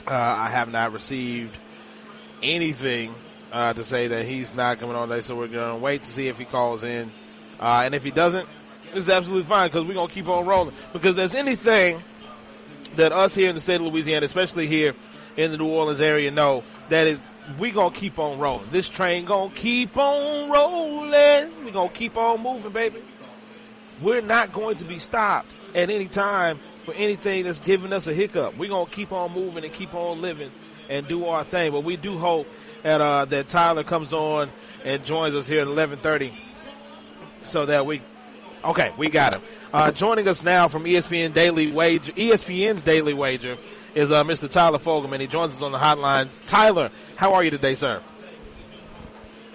[0.06, 1.58] Uh, I have not received
[2.42, 3.16] anything
[3.52, 6.12] uh, to say that he's not coming on today, so we're going to wait to
[6.12, 7.10] see if he calls in.
[7.60, 8.48] Uh, and if he doesn't,
[8.94, 10.76] it's absolutely fine because we're going to keep on rolling.
[10.92, 12.04] Because there's anything
[12.96, 14.94] that us here in the state of Louisiana, especially here
[15.38, 17.20] in the New Orleans area, know that is
[17.58, 18.68] we gonna keep on rolling.
[18.72, 21.66] This train gonna keep on rolling.
[21.66, 23.02] We gonna keep on moving, baby.
[24.00, 28.14] We're not going to be stopped at any time for anything that's giving us a
[28.14, 28.58] hiccup.
[28.58, 30.52] We're gonna keep on moving and keep on living
[30.88, 31.72] and do our thing.
[31.72, 32.48] But we do hope
[32.84, 34.52] that uh, that Tyler comes on
[34.86, 36.32] and joins us here at eleven thirty,
[37.42, 38.02] so that we.
[38.64, 39.42] Okay, we got him.
[39.74, 43.58] Uh, joining us now from ESPN Daily Wager, ESPN's Daily Wager
[43.96, 44.50] is uh, Mr.
[44.50, 45.20] Tyler Fulghum.
[45.20, 46.30] He joins us on the hotline.
[46.46, 48.02] Tyler, how are you today, sir?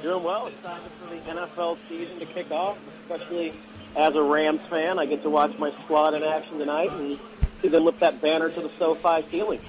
[0.02, 0.46] Doing well.
[0.46, 3.52] It's time for the NFL season to kick off, especially
[3.96, 4.98] as a Rams fan.
[4.98, 7.18] I get to watch my squad in action tonight and
[7.62, 9.60] see them lift that banner to the SoFi ceiling.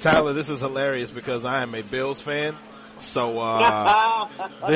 [0.00, 2.56] Tyler, this is hilarious because I am a Bills fan.
[2.98, 4.28] So uh,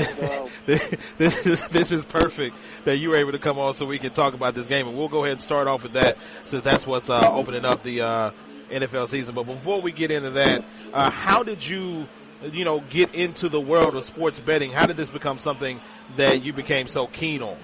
[0.67, 3.99] this, this, is this is perfect that you were able to come on so we
[3.99, 6.63] can talk about this game, and we'll go ahead and start off with that since
[6.63, 8.31] that's what's uh, opening up the uh,
[8.71, 9.35] NFL season.
[9.35, 12.07] But before we get into that, uh, how did you,
[12.51, 14.71] you know, get into the world of sports betting?
[14.71, 15.81] How did this become something
[16.17, 17.57] that you became so keen on?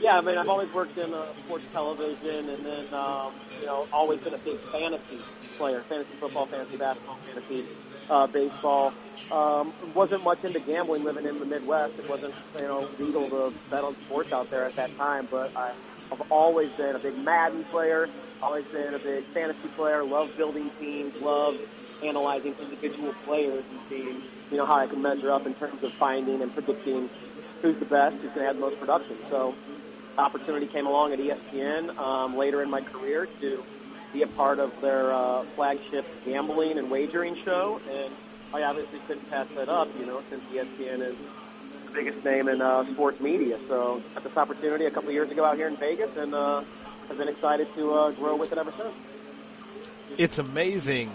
[0.00, 3.86] Yeah, I mean, I've always worked in uh, sports television, and then um, you know,
[3.90, 5.18] always been a big fantasy
[5.56, 7.64] player, fantasy football, fantasy basketball, fantasy
[8.10, 8.92] uh, baseball.
[9.30, 11.98] Um, wasn't much into gambling living in the Midwest.
[11.98, 15.56] It wasn't, you know, legal to bet on sports out there at that time, but
[15.56, 15.72] I,
[16.14, 18.08] I've always been a big Madden player,
[18.40, 21.58] always been a big fantasy player, love building teams, love
[22.04, 24.22] analyzing individual players and seeing,
[24.52, 27.10] you know, how I can measure up in terms of finding and predicting
[27.62, 29.16] who's the best, who's going to have the most production.
[29.28, 29.56] So
[30.16, 33.64] opportunity came along at ESPN um, later in my career to
[34.12, 38.14] be a part of their uh, flagship gambling and wagering show, and
[38.52, 41.16] I obviously couldn't pass that up, you know, since ESPN is
[41.94, 43.58] biggest name in uh, sports media.
[43.68, 46.62] So got this opportunity a couple of years ago out here in Vegas, and uh,
[47.08, 48.94] have been excited to uh, grow with it ever since.
[50.18, 51.10] It's amazing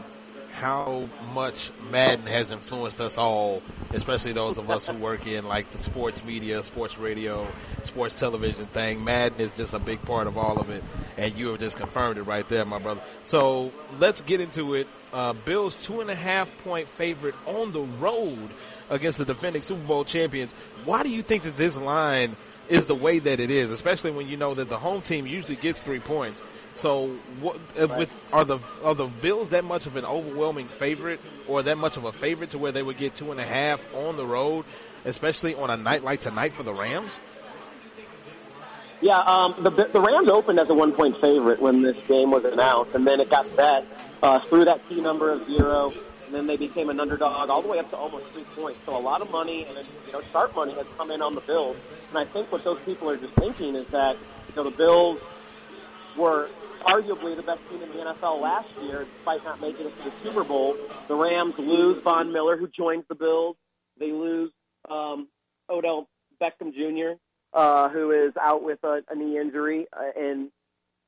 [0.53, 3.61] how much Madden has influenced us all,
[3.93, 7.47] especially those of us who work in like the sports media, sports radio,
[7.83, 9.03] sports television thing.
[9.03, 10.83] Madden is just a big part of all of it,
[11.17, 13.01] and you have just confirmed it right there, my brother.
[13.23, 14.87] So let's get into it.
[15.13, 18.49] Uh, Bills two and a half point favorite on the road
[18.89, 20.53] against the defending Super Bowl champions.
[20.85, 22.35] Why do you think that this line
[22.67, 25.55] is the way that it is, especially when you know that the home team usually
[25.55, 26.41] gets three points?
[26.75, 27.07] So,
[27.41, 27.99] what, uh, right.
[27.99, 31.97] with are the are the Bills that much of an overwhelming favorite, or that much
[31.97, 34.63] of a favorite to where they would get two and a half on the road,
[35.03, 37.19] especially on a night like tonight for the Rams?
[39.01, 42.45] Yeah, um, the the Rams opened as a one point favorite when this game was
[42.45, 43.85] announced, and then it got bet
[44.23, 45.93] uh, through that key number of zero,
[46.29, 48.79] and then they became an underdog all the way up to almost three points.
[48.85, 51.41] So a lot of money, and you know, sharp money has come in on the
[51.41, 51.83] Bills.
[52.09, 54.15] And I think what those people are just thinking is that
[54.47, 55.19] you know the Bills
[56.15, 56.47] were
[56.81, 60.15] arguably the best team in the NFL last year, despite not making it to the
[60.21, 60.77] Super Bowl.
[61.07, 63.55] The Rams lose Von Miller, who joins the Bills.
[63.99, 64.51] They lose
[64.87, 65.29] um,
[65.67, 66.07] Odell
[66.39, 67.17] Beckham Jr.,
[67.53, 69.87] uh, who is out with a, a knee injury.
[69.91, 70.51] Uh, and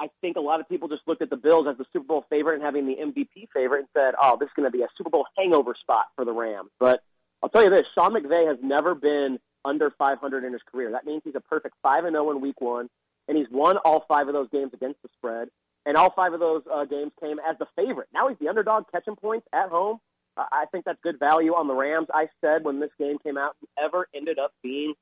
[0.01, 2.25] I think a lot of people just looked at the Bills as the Super Bowl
[2.29, 4.87] favorite and having the MVP favorite and said, oh, this is going to be a
[4.97, 6.71] Super Bowl hangover spot for the Rams.
[6.79, 7.03] But
[7.43, 10.91] I'll tell you this, Sean McVay has never been under 500 in his career.
[10.91, 12.89] That means he's a perfect 5 and 0 in week 1
[13.27, 15.49] and he's won all 5 of those games against the spread
[15.85, 18.07] and all five of those uh, games came as the favorite.
[18.13, 19.99] Now he's the underdog catching points at home.
[20.37, 22.07] Uh, I think that's good value on the Rams.
[22.13, 24.93] I said when this game came out, whoever ended up being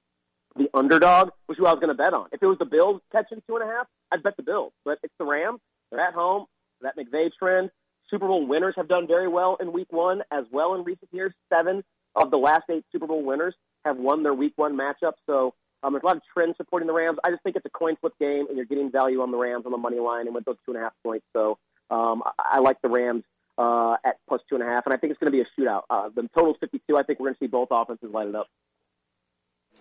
[0.56, 2.28] the underdog was who I was going to bet on.
[2.32, 4.74] If it was the Bills catching two and a half, I'd bet the Bills.
[4.84, 5.60] But it's the Rams.
[5.92, 6.46] They're at home.
[6.82, 7.72] That McVay trend.
[8.10, 11.34] Super Bowl winners have done very well in Week One as well in recent years.
[11.54, 11.84] Seven
[12.16, 13.54] of the last eight Super Bowl winners
[13.86, 15.14] have won their Week One matchup.
[15.28, 17.20] So um, there's a lot of trends supporting the Rams.
[17.24, 19.66] I just think it's a coin flip game, and you're getting value on the Rams
[19.66, 21.26] on the money line and with those two and a half points.
[21.34, 21.58] So
[21.92, 23.24] um, I, I like the Rams
[23.58, 25.60] uh, at plus two and a half, and I think it's going to be a
[25.60, 25.84] shootout.
[25.90, 26.98] Uh, the total's 52.
[26.98, 28.48] I think we're going to see both offenses light it up.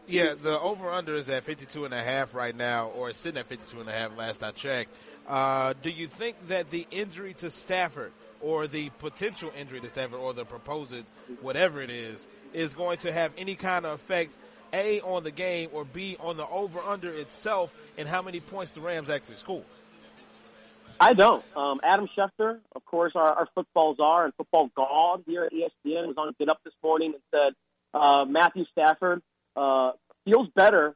[0.09, 3.47] Yeah, the over under is at 52 and a half right now, or sitting at
[3.47, 4.91] 52 and a half last I checked.
[5.27, 10.19] Uh, do you think that the injury to Stafford, or the potential injury to Stafford,
[10.19, 11.05] or the proposed
[11.43, 14.33] whatever it is, is going to have any kind of effect–
[14.73, 18.73] a, on the game, or B, on the over under itself and how many points
[18.73, 19.63] the Rams actually score?
[21.01, 21.45] I don't.
[21.57, 26.09] Um, Adam Schefter, of course, our, our football czar and football god here at ESPN,
[26.09, 29.23] was on Get Up this morning and said uh, Matthew Stafford
[29.59, 29.93] uh,
[30.25, 30.95] feels better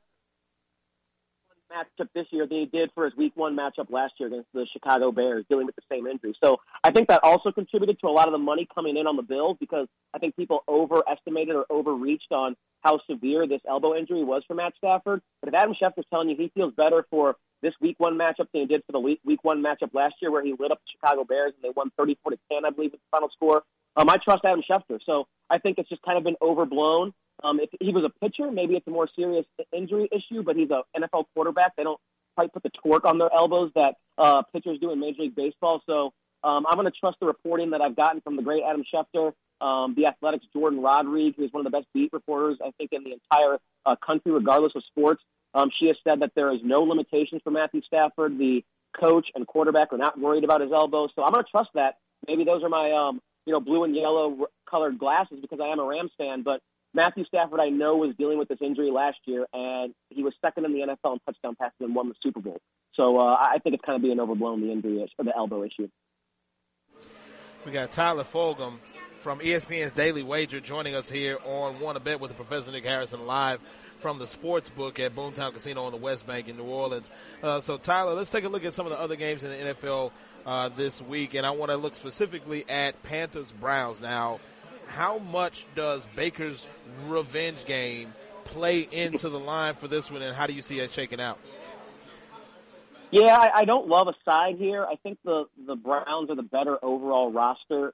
[1.73, 4.67] matchup this year than he did for his Week One matchup last year against the
[4.73, 6.35] Chicago Bears, dealing with the same injury.
[6.43, 9.17] So I think that also contributed to a lot of the money coming in on
[9.17, 14.25] the Bills because I think people overestimated or overreached on how severe this elbow injury
[14.25, 15.23] was for Matt Stafford.
[15.41, 18.63] But if Adam Schefter's telling you he feels better for this Week One matchup than
[18.63, 20.93] he did for the Week Week One matchup last year, where he lit up the
[20.93, 23.63] Chicago Bears and they won 34 to 10, I believe, was the final score.
[23.95, 27.13] Um, I trust Adam Schefter, so I think it's just kind of been overblown.
[27.43, 30.71] Um, if he was a pitcher, maybe it's a more serious injury issue, but he's
[30.71, 31.77] an NFL quarterback.
[31.77, 32.01] They don't
[32.37, 35.83] quite put the torque on their elbows that uh, pitchers do in Major League Baseball.
[35.87, 36.13] So
[36.45, 39.33] um, I'm going to trust the reporting that I've gotten from the great Adam Schefter,
[39.61, 43.05] um, the Athletic's Jordan Rodriguez, who's one of the best beat reporters, I think, in
[43.05, 45.23] the entire uh, country, regardless of sports.
[45.55, 48.39] Um, she has said that there is no limitations for Matthew Stafford.
[48.39, 48.65] The
[48.99, 51.09] coach and quarterback are not worried about his elbow.
[51.15, 51.99] So I'm going to trust that.
[52.27, 55.79] Maybe those are my, um, you know, blue and yellow colored glasses because I am
[55.79, 56.61] a Rams fan, but
[56.95, 60.67] Matthew Stafford, I know, was dealing with this injury last year, and he was second
[60.67, 62.59] in the NFL in touchdown passes and won the Super Bowl.
[62.95, 65.89] So uh, I think it's kind of being overblown the injury or the elbow issue.
[67.65, 68.79] We got Tyler Fulghum
[69.21, 73.61] from ESPN's Daily Wager joining us here on Wanna Bet with Professor Nick Harrison live
[74.01, 77.13] from the sports book at Boomtown Casino on the West Bank in New Orleans.
[77.41, 79.75] Uh, so Tyler, let's take a look at some of the other games in the
[79.75, 80.11] NFL
[80.45, 84.01] uh, this week, and I want to look specifically at Panthers Browns.
[84.01, 84.41] Now,
[84.93, 86.69] how much does Baker's
[87.07, 88.13] revenge game
[88.45, 91.39] play into the line for this one, and how do you see it shaking out?
[93.11, 94.85] Yeah, I, I don't love a side here.
[94.85, 97.93] I think the the Browns are the better overall roster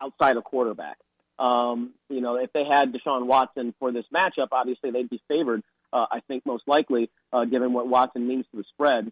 [0.00, 0.98] outside of quarterback.
[1.38, 5.62] Um, you know, if they had Deshaun Watson for this matchup, obviously they'd be favored.
[5.92, 9.10] Uh, I think most likely, uh, given what Watson means to the spread.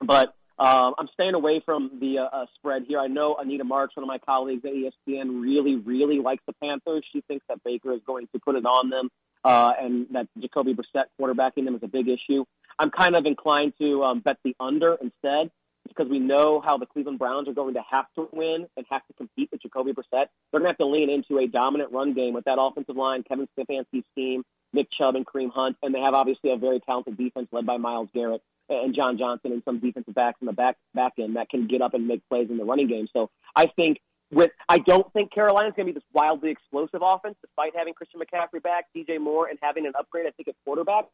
[0.00, 2.98] But um, I'm staying away from the uh, uh, spread here.
[2.98, 7.02] I know Anita Marks, one of my colleagues at ESPN, really, really likes the Panthers.
[7.10, 9.08] She thinks that Baker is going to put it on them,
[9.42, 12.44] uh, and that Jacoby Brissett quarterbacking them is a big issue.
[12.78, 15.50] I'm kind of inclined to um, bet the under instead
[15.88, 19.06] because we know how the Cleveland Browns are going to have to win and have
[19.06, 20.26] to compete with Jacoby Brissett.
[20.52, 23.22] They're going to have to lean into a dominant run game with that offensive line,
[23.22, 24.42] Kevin Stefanski's team,
[24.74, 27.78] Nick Chubb and Kareem Hunt, and they have obviously a very talented defense led by
[27.78, 31.48] Myles Garrett and John Johnson and some defensive backs in the back back end that
[31.50, 33.08] can get up and make plays in the running game.
[33.12, 33.98] So I think
[34.30, 38.20] with I don't think Carolina's going to be this wildly explosive offense, despite having Christian
[38.20, 40.26] McCaffrey back, DJ Moore, and having an upgrade.
[40.26, 41.06] I think at quarterback.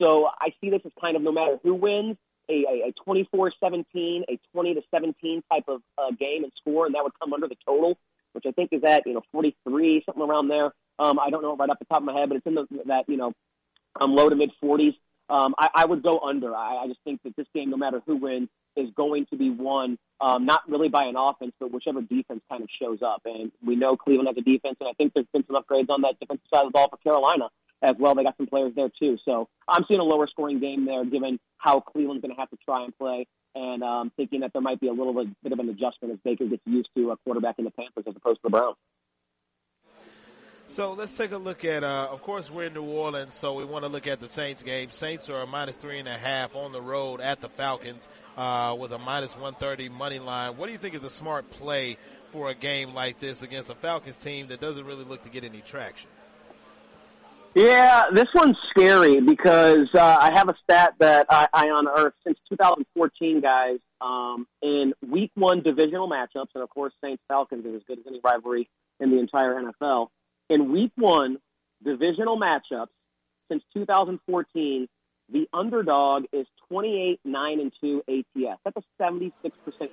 [0.00, 2.16] So I see this as kind of no matter who wins,
[2.48, 6.94] a, a, a 24-17, a 20 to 17 type of uh, game and score, and
[6.94, 7.98] that would come under the total,
[8.32, 10.72] which I think is at you know 43 something around there.
[10.98, 12.66] Um, I don't know right off the top of my head, but it's in the,
[12.86, 13.32] that you know
[14.00, 14.94] um, low to mid 40s.
[15.30, 16.54] Um, I, I would go under.
[16.54, 19.50] I, I just think that this game, no matter who wins, is going to be
[19.50, 23.22] won um, not really by an offense, but whichever defense kind of shows up.
[23.24, 26.02] And we know Cleveland has a defense, and I think there's been some upgrades on
[26.02, 27.48] that defensive side of the ball for Carolina
[27.82, 28.14] as well.
[28.14, 29.18] They got some players there too.
[29.24, 32.58] So I'm seeing a lower scoring game there, given how Cleveland's going to have to
[32.64, 35.58] try and play, and um, thinking that there might be a little bit, bit of
[35.58, 38.42] an adjustment as Baker gets used to a quarterback in the Panthers as opposed to
[38.44, 38.76] the Browns.
[40.68, 41.82] So let's take a look at.
[41.82, 44.62] Uh, of course, we're in New Orleans, so we want to look at the Saints
[44.62, 44.90] game.
[44.90, 48.76] Saints are a minus three and a half on the road at the Falcons uh,
[48.78, 50.56] with a minus one thirty money line.
[50.56, 51.96] What do you think is a smart play
[52.30, 55.42] for a game like this against a Falcons team that doesn't really look to get
[55.42, 56.10] any traction?
[57.54, 62.38] Yeah, this one's scary because uh, I have a stat that I, I unearthed since
[62.50, 63.78] 2014, guys.
[64.00, 68.04] Um, in Week One divisional matchups, and of course, Saints Falcons is as good as
[68.06, 68.68] any rivalry
[69.00, 70.10] in the entire NFL
[70.48, 71.38] in week one,
[71.84, 72.88] divisional matchups
[73.50, 74.88] since 2014,
[75.30, 78.60] the underdog is 28, 9, and 2 ATS.
[78.64, 79.32] That's a 76%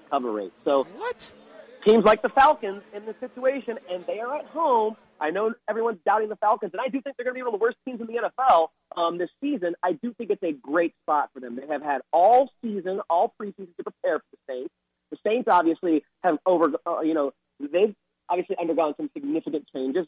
[0.10, 0.54] cover rate.
[0.64, 1.34] So, what?
[1.86, 4.96] Teams like the Falcons in this situation, and they are at home.
[5.20, 7.54] I know everyone's doubting the Falcons, and I do think they're going to be one
[7.54, 9.76] of the worst teams in the NFL um, this season.
[9.84, 11.56] I do think it's a great spot for them.
[11.56, 14.74] They have had all season, all preseason to prepare for the Saints.
[15.12, 17.96] The Saints obviously have over, uh, you know, they've
[18.30, 20.08] obviously undergone some significant changes.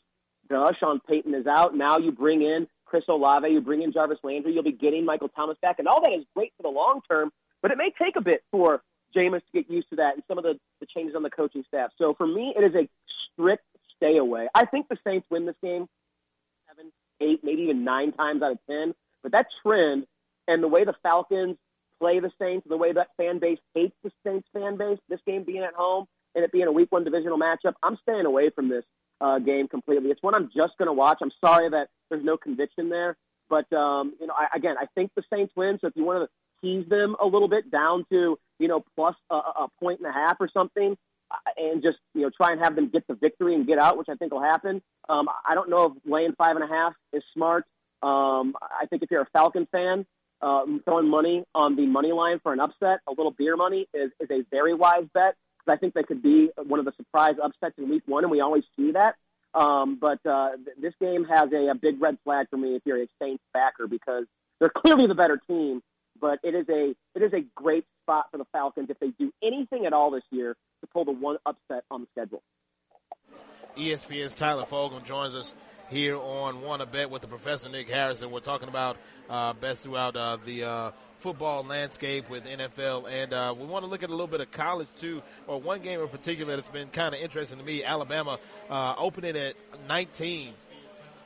[0.50, 1.76] Duh, Sean Payton is out.
[1.76, 5.30] Now you bring in Chris Olave, you bring in Jarvis Landry, you'll be getting Michael
[5.30, 7.32] Thomas back, and all that is great for the long term,
[7.62, 8.82] but it may take a bit for
[9.16, 11.64] Jameis to get used to that and some of the, the changes on the coaching
[11.68, 11.92] staff.
[11.98, 12.88] So for me, it is a
[13.34, 13.64] strict
[13.96, 14.48] stay away.
[14.54, 15.88] I think the Saints win this game
[16.70, 18.94] seven, eight, maybe even nine times out of ten,
[19.24, 20.06] but that trend
[20.48, 21.58] and the way the Falcons
[22.00, 25.44] play the Saints, the way that fan base hates the Saints fan base, this game
[25.44, 28.70] being at home and it being a week one divisional matchup, I'm staying away from
[28.70, 28.86] this
[29.22, 30.10] uh, game completely.
[30.10, 31.20] It's one I'm just going to watch.
[31.22, 33.18] I'm sorry that there's no conviction there,
[33.50, 35.78] but um, you know, I, again, I think the Saints win.
[35.82, 36.30] So if you want to
[36.62, 40.14] tease them a little bit down to you know plus a, a point and a
[40.14, 40.98] half or something,
[41.32, 43.98] uh, and just you know try and have them get the victory and get out,
[43.98, 44.82] which I think will happen.
[45.10, 47.66] Um, I don't know if laying five and a half is smart.
[48.04, 50.06] Um, I think if you're a Falcon fan,
[50.42, 54.12] um, throwing money on the money line for an upset, a little beer money is,
[54.20, 55.36] is a very wise bet.
[55.70, 58.42] I think they could be one of the surprise upsets in week one, and we
[58.42, 59.16] always see that.
[59.54, 62.84] Um, but uh, th- this game has a, a big red flag for me if
[62.86, 64.26] you're a Saints backer because
[64.60, 65.82] they're clearly the better team.
[66.20, 69.32] But it is a it is a great spot for the Falcons if they do
[69.44, 72.42] anything at all this year to pull the one upset on the schedule.
[73.76, 75.56] ESPN's Tyler Fulghum joins us
[75.90, 78.32] here on Wanna Bet with the Professor Nick Harrison.
[78.32, 78.98] We're talking about
[79.30, 80.92] uh, bets throughout uh, the uh,
[81.28, 84.50] football landscape with NFL, and uh, we want to look at a little bit of
[84.50, 87.84] college too, or one game in particular that's been kind of interesting to me.
[87.84, 89.56] Alabama uh, opening at
[89.90, 90.54] 19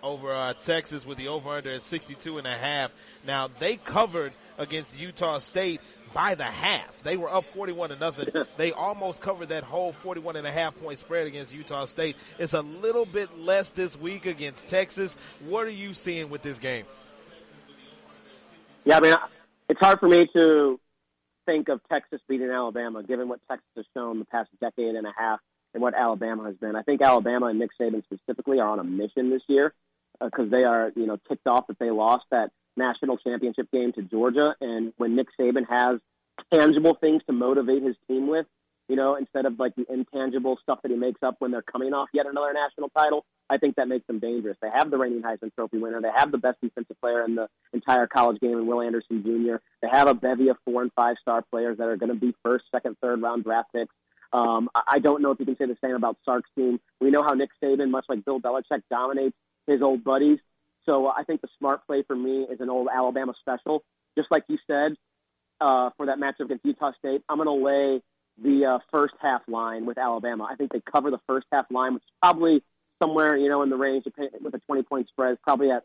[0.01, 2.91] over uh, Texas with the over/under at 62 and a half.
[3.27, 5.81] Now they covered against Utah State
[6.15, 7.03] by the half.
[7.03, 8.29] They were up 41 to nothing.
[8.57, 12.15] They almost covered that whole 41 and a half point spread against Utah State.
[12.39, 15.15] It's a little bit less this week against Texas.
[15.41, 16.85] What are you seeing with this game?
[18.83, 19.15] Yeah, I mean,
[19.81, 20.79] hard for me to
[21.45, 25.13] think of Texas beating Alabama, given what Texas has shown the past decade and a
[25.17, 25.39] half
[25.73, 26.75] and what Alabama has been.
[26.75, 29.73] I think Alabama and Nick Saban specifically are on a mission this year
[30.19, 33.91] because uh, they are, you know, ticked off that they lost that national championship game
[33.93, 34.55] to Georgia.
[34.61, 35.99] And when Nick Saban has
[36.53, 38.45] tangible things to motivate his team with,
[38.87, 41.93] you know, instead of like the intangible stuff that he makes up when they're coming
[41.93, 44.57] off yet another national title, I think that makes them dangerous.
[44.61, 46.01] They have the reigning Heisman Trophy winner.
[46.01, 49.57] They have the best defensive player in the entire college game in Will Anderson Jr.
[49.81, 52.35] They have a bevy of four and five star players that are going to be
[52.43, 53.93] first, second, third round draft picks.
[54.33, 56.79] Um, I don't know if you can say the same about Sark's team.
[57.01, 59.35] We know how Nick Saban, much like Bill Belichick, dominates
[59.67, 60.39] his old buddies.
[60.85, 63.83] So I think the smart play for me is an old Alabama special.
[64.17, 64.95] Just like you said,
[65.59, 68.01] uh, for that matchup against Utah State, I'm going to lay
[68.41, 70.47] the uh, first half line with Alabama.
[70.49, 72.63] I think they cover the first half line, which is probably
[73.01, 75.83] somewhere, you know, in the range of, with a 20 point spread, probably at,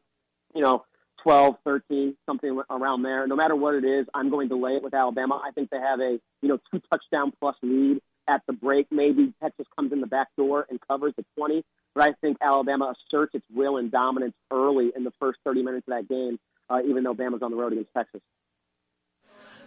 [0.54, 0.84] you know,
[1.22, 3.26] 12, 13, something around there.
[3.26, 5.40] No matter what it is, I'm going to lay it with Alabama.
[5.44, 8.86] I think they have a, you know, two touchdown plus lead at the break.
[8.90, 12.94] Maybe Texas comes in the back door and covers the 20, but I think Alabama
[12.94, 16.38] asserts its will and dominance early in the first 30 minutes of that game,
[16.68, 18.20] uh, even though Bama's on the road against Texas.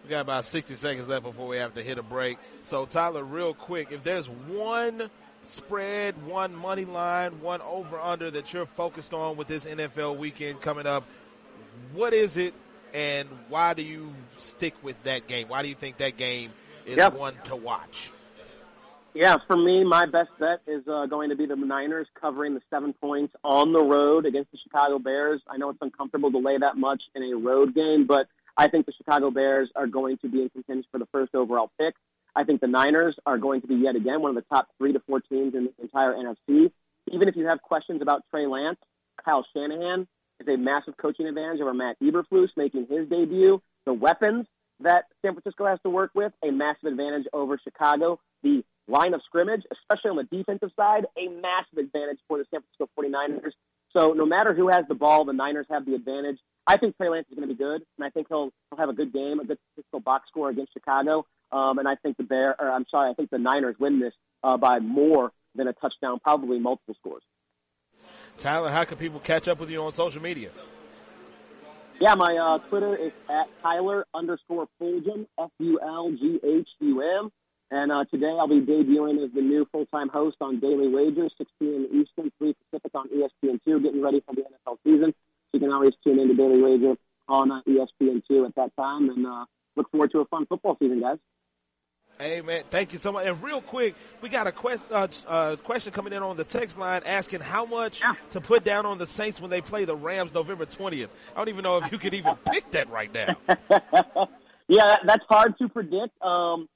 [0.10, 2.40] We got about 60 seconds left before we have to hit a break.
[2.64, 5.12] So, Tyler, real quick, if there's one
[5.44, 10.62] spread, one money line, one over under that you're focused on with this NFL weekend
[10.62, 11.04] coming up,
[11.94, 12.56] what is it
[12.92, 15.48] and why do you stick with that game?
[15.48, 16.54] Why do you think that game
[16.88, 17.14] is yep.
[17.14, 18.10] one to watch?
[19.14, 22.62] Yeah, for me, my best bet is uh, going to be the Niners covering the
[22.72, 25.40] seven points on the road against the Chicago Bears.
[25.48, 28.28] I know it's uncomfortable to lay that much in a road game, but
[28.60, 31.72] I think the Chicago Bears are going to be in contention for the first overall
[31.80, 31.96] pick.
[32.36, 34.92] I think the Niners are going to be yet again one of the top three
[34.92, 36.70] to four teams in the entire NFC.
[37.10, 38.78] Even if you have questions about Trey Lance,
[39.24, 40.06] Kyle Shanahan
[40.42, 43.62] is a massive coaching advantage over Matt Eberflus making his debut.
[43.86, 44.46] The weapons
[44.82, 48.20] that San Francisco has to work with, a massive advantage over Chicago.
[48.44, 52.60] The line of scrimmage, especially on the defensive side, a massive advantage for the San
[52.62, 53.54] Francisco 49ers.
[53.94, 56.40] So no matter who has the ball, the Niners have the advantage.
[56.70, 58.90] I think Trey Lance is going to be good, and I think he'll, he'll have
[58.90, 61.26] a good game, a good statistical box score against Chicago.
[61.52, 64.14] Um, and I think the Bear, or I'm sorry, I think the Niners win this
[64.44, 67.24] uh, by more than a touchdown, probably multiple scores.
[68.38, 70.52] Tyler, how can people catch up with you on social media?
[72.00, 77.02] Yeah, my uh, Twitter is at Tyler underscore Fulghum, F U L G H U
[77.02, 77.32] M.
[77.72, 81.52] And uh, today I'll be debuting as the new full-time host on Daily Wagers, 6
[81.60, 81.88] p.m.
[81.92, 85.14] Eastern, 3 Pacific on ESPN2, getting ready for the NFL season.
[85.52, 86.96] So you can always tune into Daily Wager
[87.28, 89.10] on uh, ESPN2 at that time.
[89.10, 89.46] And uh,
[89.76, 91.18] look forward to a fun football season, guys.
[92.20, 93.26] Hey man, thank you so much.
[93.26, 96.78] And real quick, we got a quest, uh, uh, question coming in on the text
[96.78, 98.14] line asking how much yeah.
[98.32, 101.10] to put down on the Saints when they play the Rams November twentieth.
[101.34, 103.38] I don't even know if you could even pick that right now.
[104.68, 106.22] yeah, that's hard to predict.
[106.22, 106.68] Um,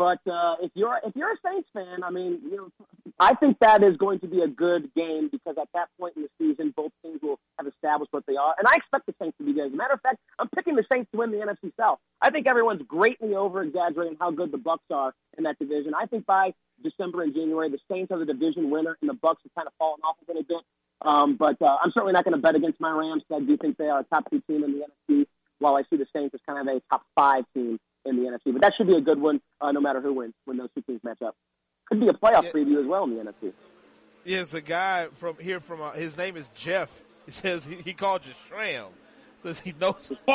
[0.00, 2.86] but uh, if you're if you're a Saints fan, I mean, you know,
[3.20, 6.22] I think that is going to be a good game because at that point in
[6.22, 9.36] the season, both teams will have established what they are, and I expect the Saints
[9.36, 9.66] to be good.
[9.66, 11.98] As a matter of fact, I'm picking the Saints to win the NFC South.
[12.22, 15.92] I think everyone's greatly over exaggerating how good the Bucs are in that division.
[15.92, 19.44] I think by December and January, the Saints are the division winner, and the Bucs
[19.44, 20.64] have kind of fallen off a little bit.
[21.02, 23.22] Um, but uh, I'm certainly not going to bet against my Rams.
[23.30, 25.26] I do think they are a top two team in the NFC,
[25.58, 28.52] while I see the Saints as kind of a top five team in the NFC.
[28.52, 30.82] But that should be a good one, uh, no matter who wins when those two
[30.82, 31.34] teams match up.
[31.88, 32.52] Could be a playoff yeah.
[32.52, 33.52] preview as well in the NFC.
[34.24, 36.90] Yeah, it's a guy from here from uh, his name is Jeff.
[37.26, 38.88] He says he, he called you Shram
[39.42, 40.12] because he knows.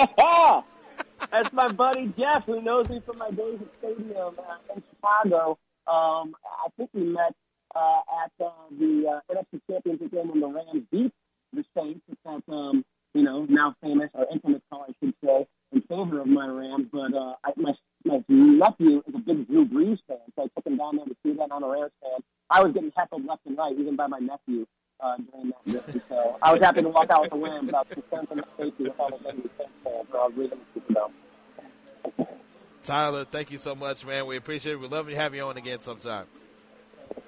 [1.31, 5.57] That's my buddy Jeff, who knows me from my days at Stadium uh, in Chicago.
[5.87, 7.35] Um, I think we met
[7.75, 11.11] uh, at uh, the uh, NFC Championship game when the Rams beat
[11.53, 12.83] the Saints at that um,
[13.15, 16.87] you know, now famous or infamous car, I should say, in favor of my Rams.
[16.91, 17.71] But uh, I, my
[18.03, 21.15] my nephew is a big Drew Brees fan, so I took him down there to
[21.23, 21.47] see that.
[21.51, 22.19] I'm a Rams fan.
[22.49, 24.65] I was getting heckled left and right, even by my nephew
[24.99, 26.03] uh, during that visit.
[26.07, 28.35] So I was happy to walk out with a win, but I was concerned for
[28.35, 29.49] my safety with all the fans.
[29.83, 30.51] So I was really
[32.83, 34.27] Tyler, thank you so much, man.
[34.27, 34.79] We appreciate it.
[34.79, 36.27] We'd love to have you on again sometime.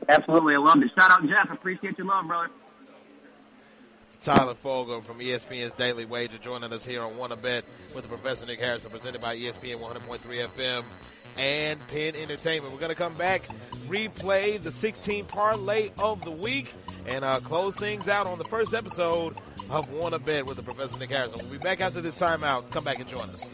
[0.08, 0.92] Absolutely, I love it.
[0.98, 1.50] Shout out Jeff.
[1.52, 2.50] Appreciate your love, brother.
[4.22, 7.66] Tyler Fulghum from ESPN's Daily Wager joining us here on Wanna Bet
[7.96, 10.84] with the Professor Nick Harrison presented by ESPN 100.3 FM
[11.38, 12.74] and Penn Entertainment.
[12.74, 13.44] We're going to come back,
[13.88, 16.72] replay the 16 parlay of the week,
[17.06, 19.36] and uh, close things out on the first episode
[19.70, 21.40] of Wanna Bet with the Professor Nick Harrison.
[21.44, 22.70] We'll be back after this timeout.
[22.72, 23.48] Come back and join us.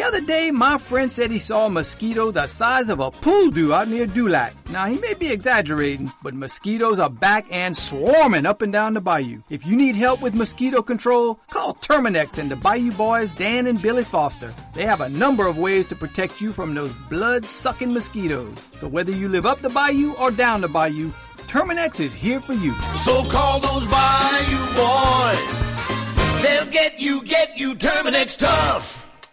[0.00, 3.50] The other day, my friend said he saw a mosquito the size of a pool
[3.50, 4.54] do out near Dulac.
[4.70, 9.02] Now, he may be exaggerating, but mosquitoes are back and swarming up and down the
[9.02, 9.42] bayou.
[9.50, 13.82] If you need help with mosquito control, call Terminix and the Bayou Boys, Dan and
[13.82, 14.54] Billy Foster.
[14.74, 18.56] They have a number of ways to protect you from those blood-sucking mosquitoes.
[18.78, 21.12] So whether you live up the bayou or down the bayou,
[21.46, 22.72] Terminix is here for you.
[23.04, 26.42] So call those Bayou Boys.
[26.42, 28.99] They'll get you, get you Terminix tough.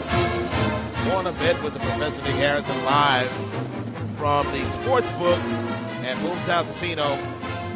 [0.00, 3.30] Segment, Wanna Bet with the Professor Nick Harrison live
[4.16, 7.18] from the sports book at Boomtown Casino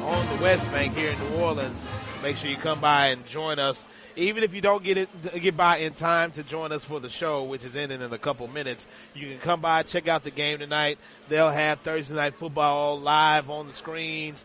[0.07, 1.81] on the West Bank here in New Orleans.
[2.23, 3.85] Make sure you come by and join us.
[4.15, 7.11] Even if you don't get it, get by in time to join us for the
[7.11, 10.31] show, which is ending in a couple minutes, you can come by, check out the
[10.31, 10.99] game tonight.
[11.29, 14.45] They'll have Thursday night football live on the screens.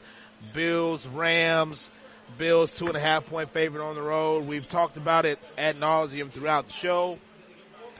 [0.53, 1.89] Bills, Rams,
[2.37, 4.45] Bills two and a half point favorite on the road.
[4.45, 7.17] We've talked about it ad nauseum throughout the show.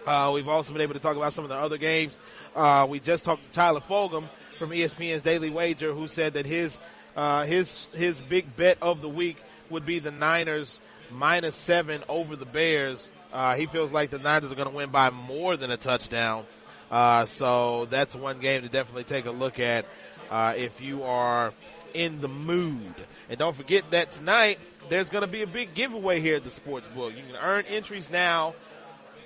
[0.06, 2.18] Uh, we've also been able to talk about some of the other games.
[2.56, 4.28] Uh, we just talked to Tyler Fulghum
[4.58, 6.80] from ESPN's Daily Wager, who said that his
[7.16, 9.38] uh, his his big bet of the week
[9.70, 10.80] would be the Niners
[11.12, 13.10] minus seven over the Bears.
[13.32, 16.46] Uh, he feels like the Niners are going to win by more than a touchdown.
[16.90, 19.86] Uh, so that's one game to definitely take a look at
[20.30, 21.54] uh, if you are
[21.94, 22.94] in the mood.
[23.30, 26.50] And don't forget that tonight there's going to be a big giveaway here at the
[26.50, 27.14] sports book.
[27.16, 28.56] You can earn entries now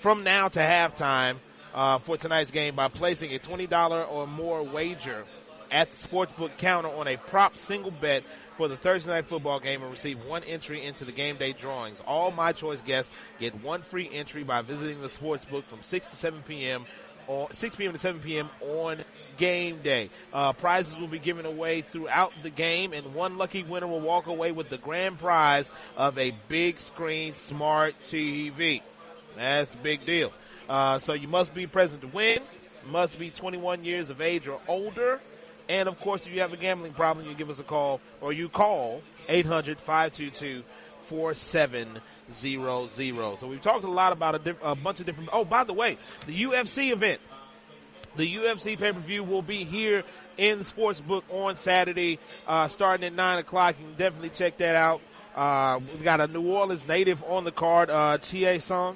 [0.05, 1.37] from now to halftime
[1.73, 5.23] uh, for tonight's game by placing a $20 or more wager
[5.71, 8.23] at the sportsbook counter on a prop single bet
[8.55, 12.03] for the Thursday night football game and receive one entry into the game day drawings.
[12.05, 16.15] All my choice guests get one free entry by visiting the sportsbook from 6 to
[16.15, 16.85] 7 p.m.
[17.25, 17.93] on 6 p.m.
[17.93, 18.47] to 7 p.m.
[18.61, 19.03] on
[19.37, 20.11] game day.
[20.31, 24.27] Uh, prizes will be given away throughout the game, and one lucky winner will walk
[24.27, 28.83] away with the grand prize of a big screen smart TV.
[29.35, 30.31] That's a big deal.
[30.69, 32.39] Uh, so you must be present to win,
[32.87, 35.19] must be 21 years of age or older,
[35.69, 38.33] and of course, if you have a gambling problem, you give us a call or
[38.33, 40.63] you call 800 522
[41.05, 43.39] 4700.
[43.39, 45.29] So we've talked a lot about a, diff- a bunch of different.
[45.33, 47.21] Oh, by the way, the UFC event
[48.15, 50.03] The UFC pay per view will be here
[50.37, 53.75] in the sports book on Saturday, uh, starting at nine o'clock.
[53.79, 55.01] You can definitely check that out.
[55.35, 58.17] Uh, we got a New Orleans native on the card, uh,
[58.59, 58.95] Sung,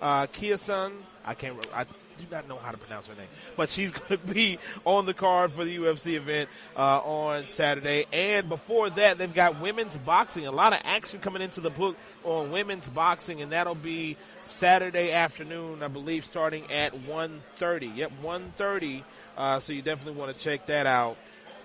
[0.00, 0.92] uh, Kia Sun.
[1.24, 1.56] I can't.
[1.74, 1.84] I
[2.18, 5.14] do not know how to pronounce her name, but she's going to be on the
[5.14, 8.06] card for the UFC event uh, on Saturday.
[8.12, 10.46] And before that, they've got women's boxing.
[10.46, 15.12] A lot of action coming into the book on women's boxing, and that'll be Saturday
[15.12, 17.96] afternoon, I believe, starting at 1.30.
[17.96, 19.02] Yep, 1.30.
[19.36, 21.16] Uh, so you definitely want to check that out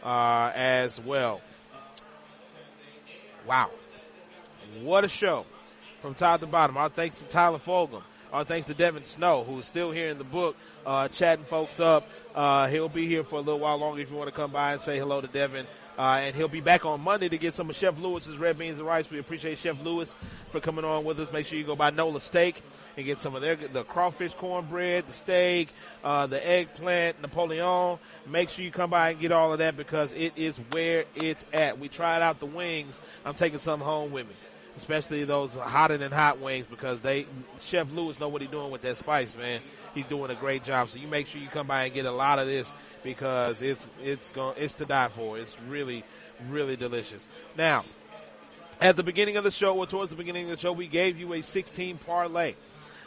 [0.03, 1.41] uh, as well.
[3.47, 3.71] Wow.
[4.81, 5.45] What a show
[6.01, 6.77] from top to bottom.
[6.77, 8.03] Our thanks to Tyler Fulghum.
[8.34, 10.55] Our thanks to Devin Snow, who's still here in the book,
[10.88, 12.09] uh, chatting folks up.
[12.34, 14.73] Uh, he'll be here for a little while longer if you want to come by
[14.73, 15.67] and say hello to Devin.
[15.99, 18.79] Uh, and he'll be back on Monday to get some of Chef Lewis's red beans
[18.79, 19.07] and rice.
[19.11, 20.15] We appreciate Chef Lewis
[20.49, 21.31] for coming on with us.
[21.31, 22.63] Make sure you go by Nola Steak
[22.97, 25.69] and get some of their the crawfish cornbread, the steak,
[26.03, 27.99] uh, the eggplant, Napoleon.
[28.25, 31.45] Make sure you come by and get all of that because it is where it's
[31.53, 31.77] at.
[31.77, 32.99] We tried out the wings.
[33.23, 34.34] I'm taking some home with me
[34.78, 37.26] especially those hotter than hot wings because they
[37.61, 39.61] Chef Lewis know what he's doing with that spice, man.
[39.93, 40.89] He's doing a great job.
[40.89, 42.71] So you make sure you come by and get a lot of this
[43.03, 45.38] because it's it's going it's to die for.
[45.38, 46.03] It's really
[46.49, 47.28] really delicious.
[47.57, 47.86] Now,
[48.82, 51.17] at the beginning of the show or towards the beginning of the show, we gave
[51.17, 52.55] you a 16 parlay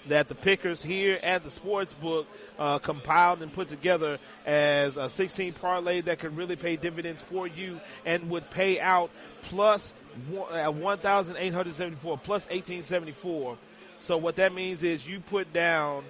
[0.09, 2.27] that the pickers here at the sports book
[2.59, 7.47] uh, compiled and put together as a 16 parlay that could really pay dividends for
[7.47, 9.11] you and would pay out
[9.43, 9.93] plus
[10.29, 13.57] 1,874 plus 1874.
[14.01, 16.05] So what that means is you put down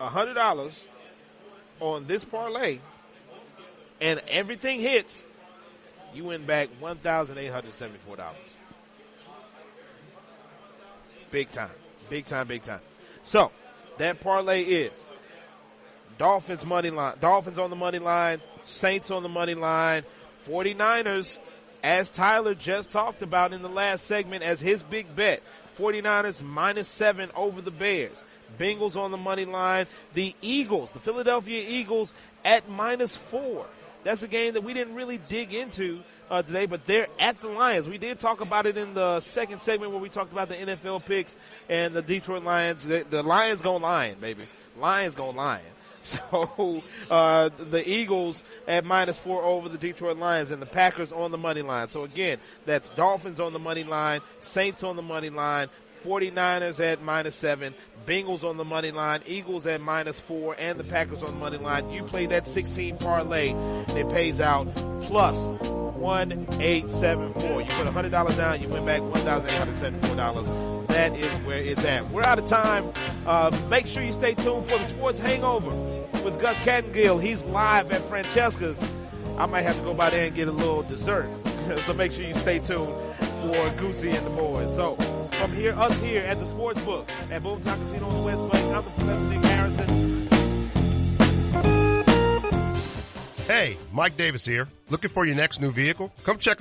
[0.00, 0.72] $100
[1.80, 2.78] on this parlay
[4.00, 5.22] and everything hits,
[6.14, 8.34] you win back $1,874.
[11.30, 11.70] Big time.
[12.10, 12.80] Big time, big time.
[13.22, 13.50] So
[13.98, 14.92] that parlay is
[16.18, 20.02] Dolphins money line, Dolphins on the money line, Saints on the money line,
[20.46, 21.38] 49ers
[21.82, 25.42] as Tyler just talked about in the last segment as his big bet.
[25.78, 28.14] 49ers minus seven over the Bears.
[28.58, 29.86] Bengals on the money line.
[30.14, 32.12] The Eagles, the Philadelphia Eagles
[32.44, 33.66] at minus four.
[34.04, 37.48] That's a game that we didn't really dig into uh, today, but they're at the
[37.48, 37.88] Lions.
[37.88, 41.04] We did talk about it in the second segment where we talked about the NFL
[41.04, 41.36] picks
[41.68, 42.84] and the Detroit Lions.
[42.84, 44.44] The, the Lions go lion, baby.
[44.78, 45.62] Lions go lion.
[46.32, 51.30] So uh, the Eagles at minus four over the Detroit Lions and the Packers on
[51.30, 51.88] the money line.
[51.88, 55.68] So again, that's Dolphins on the money line, Saints on the money line,
[56.02, 57.74] 49ers at minus seven,
[58.06, 61.58] Bengals on the money line, Eagles at minus four, and the Packers on the money
[61.58, 61.90] line.
[61.90, 63.54] You play that 16 parlay,
[63.96, 64.66] it pays out
[65.02, 67.62] plus 1874.
[67.62, 70.88] You put $100 down, you win back $1,874.
[70.88, 72.10] That is where it's at.
[72.10, 72.92] We're out of time.
[73.24, 75.70] Uh, make sure you stay tuned for the Sports Hangover
[76.22, 77.22] with Gus Kattengell.
[77.22, 78.76] He's live at Francesca's.
[79.38, 81.30] I might have to go by there and get a little dessert.
[81.86, 84.68] so make sure you stay tuned for Goosey and the boys.
[84.76, 84.96] So
[85.42, 88.76] from here, us here at the Sports Book at Boomtown Casino on the West Bank,
[88.76, 90.28] I'm the Professor Nick Harrison.
[93.48, 94.68] Hey, Mike Davis here.
[94.88, 96.12] Looking for your next new vehicle?
[96.22, 96.60] Come check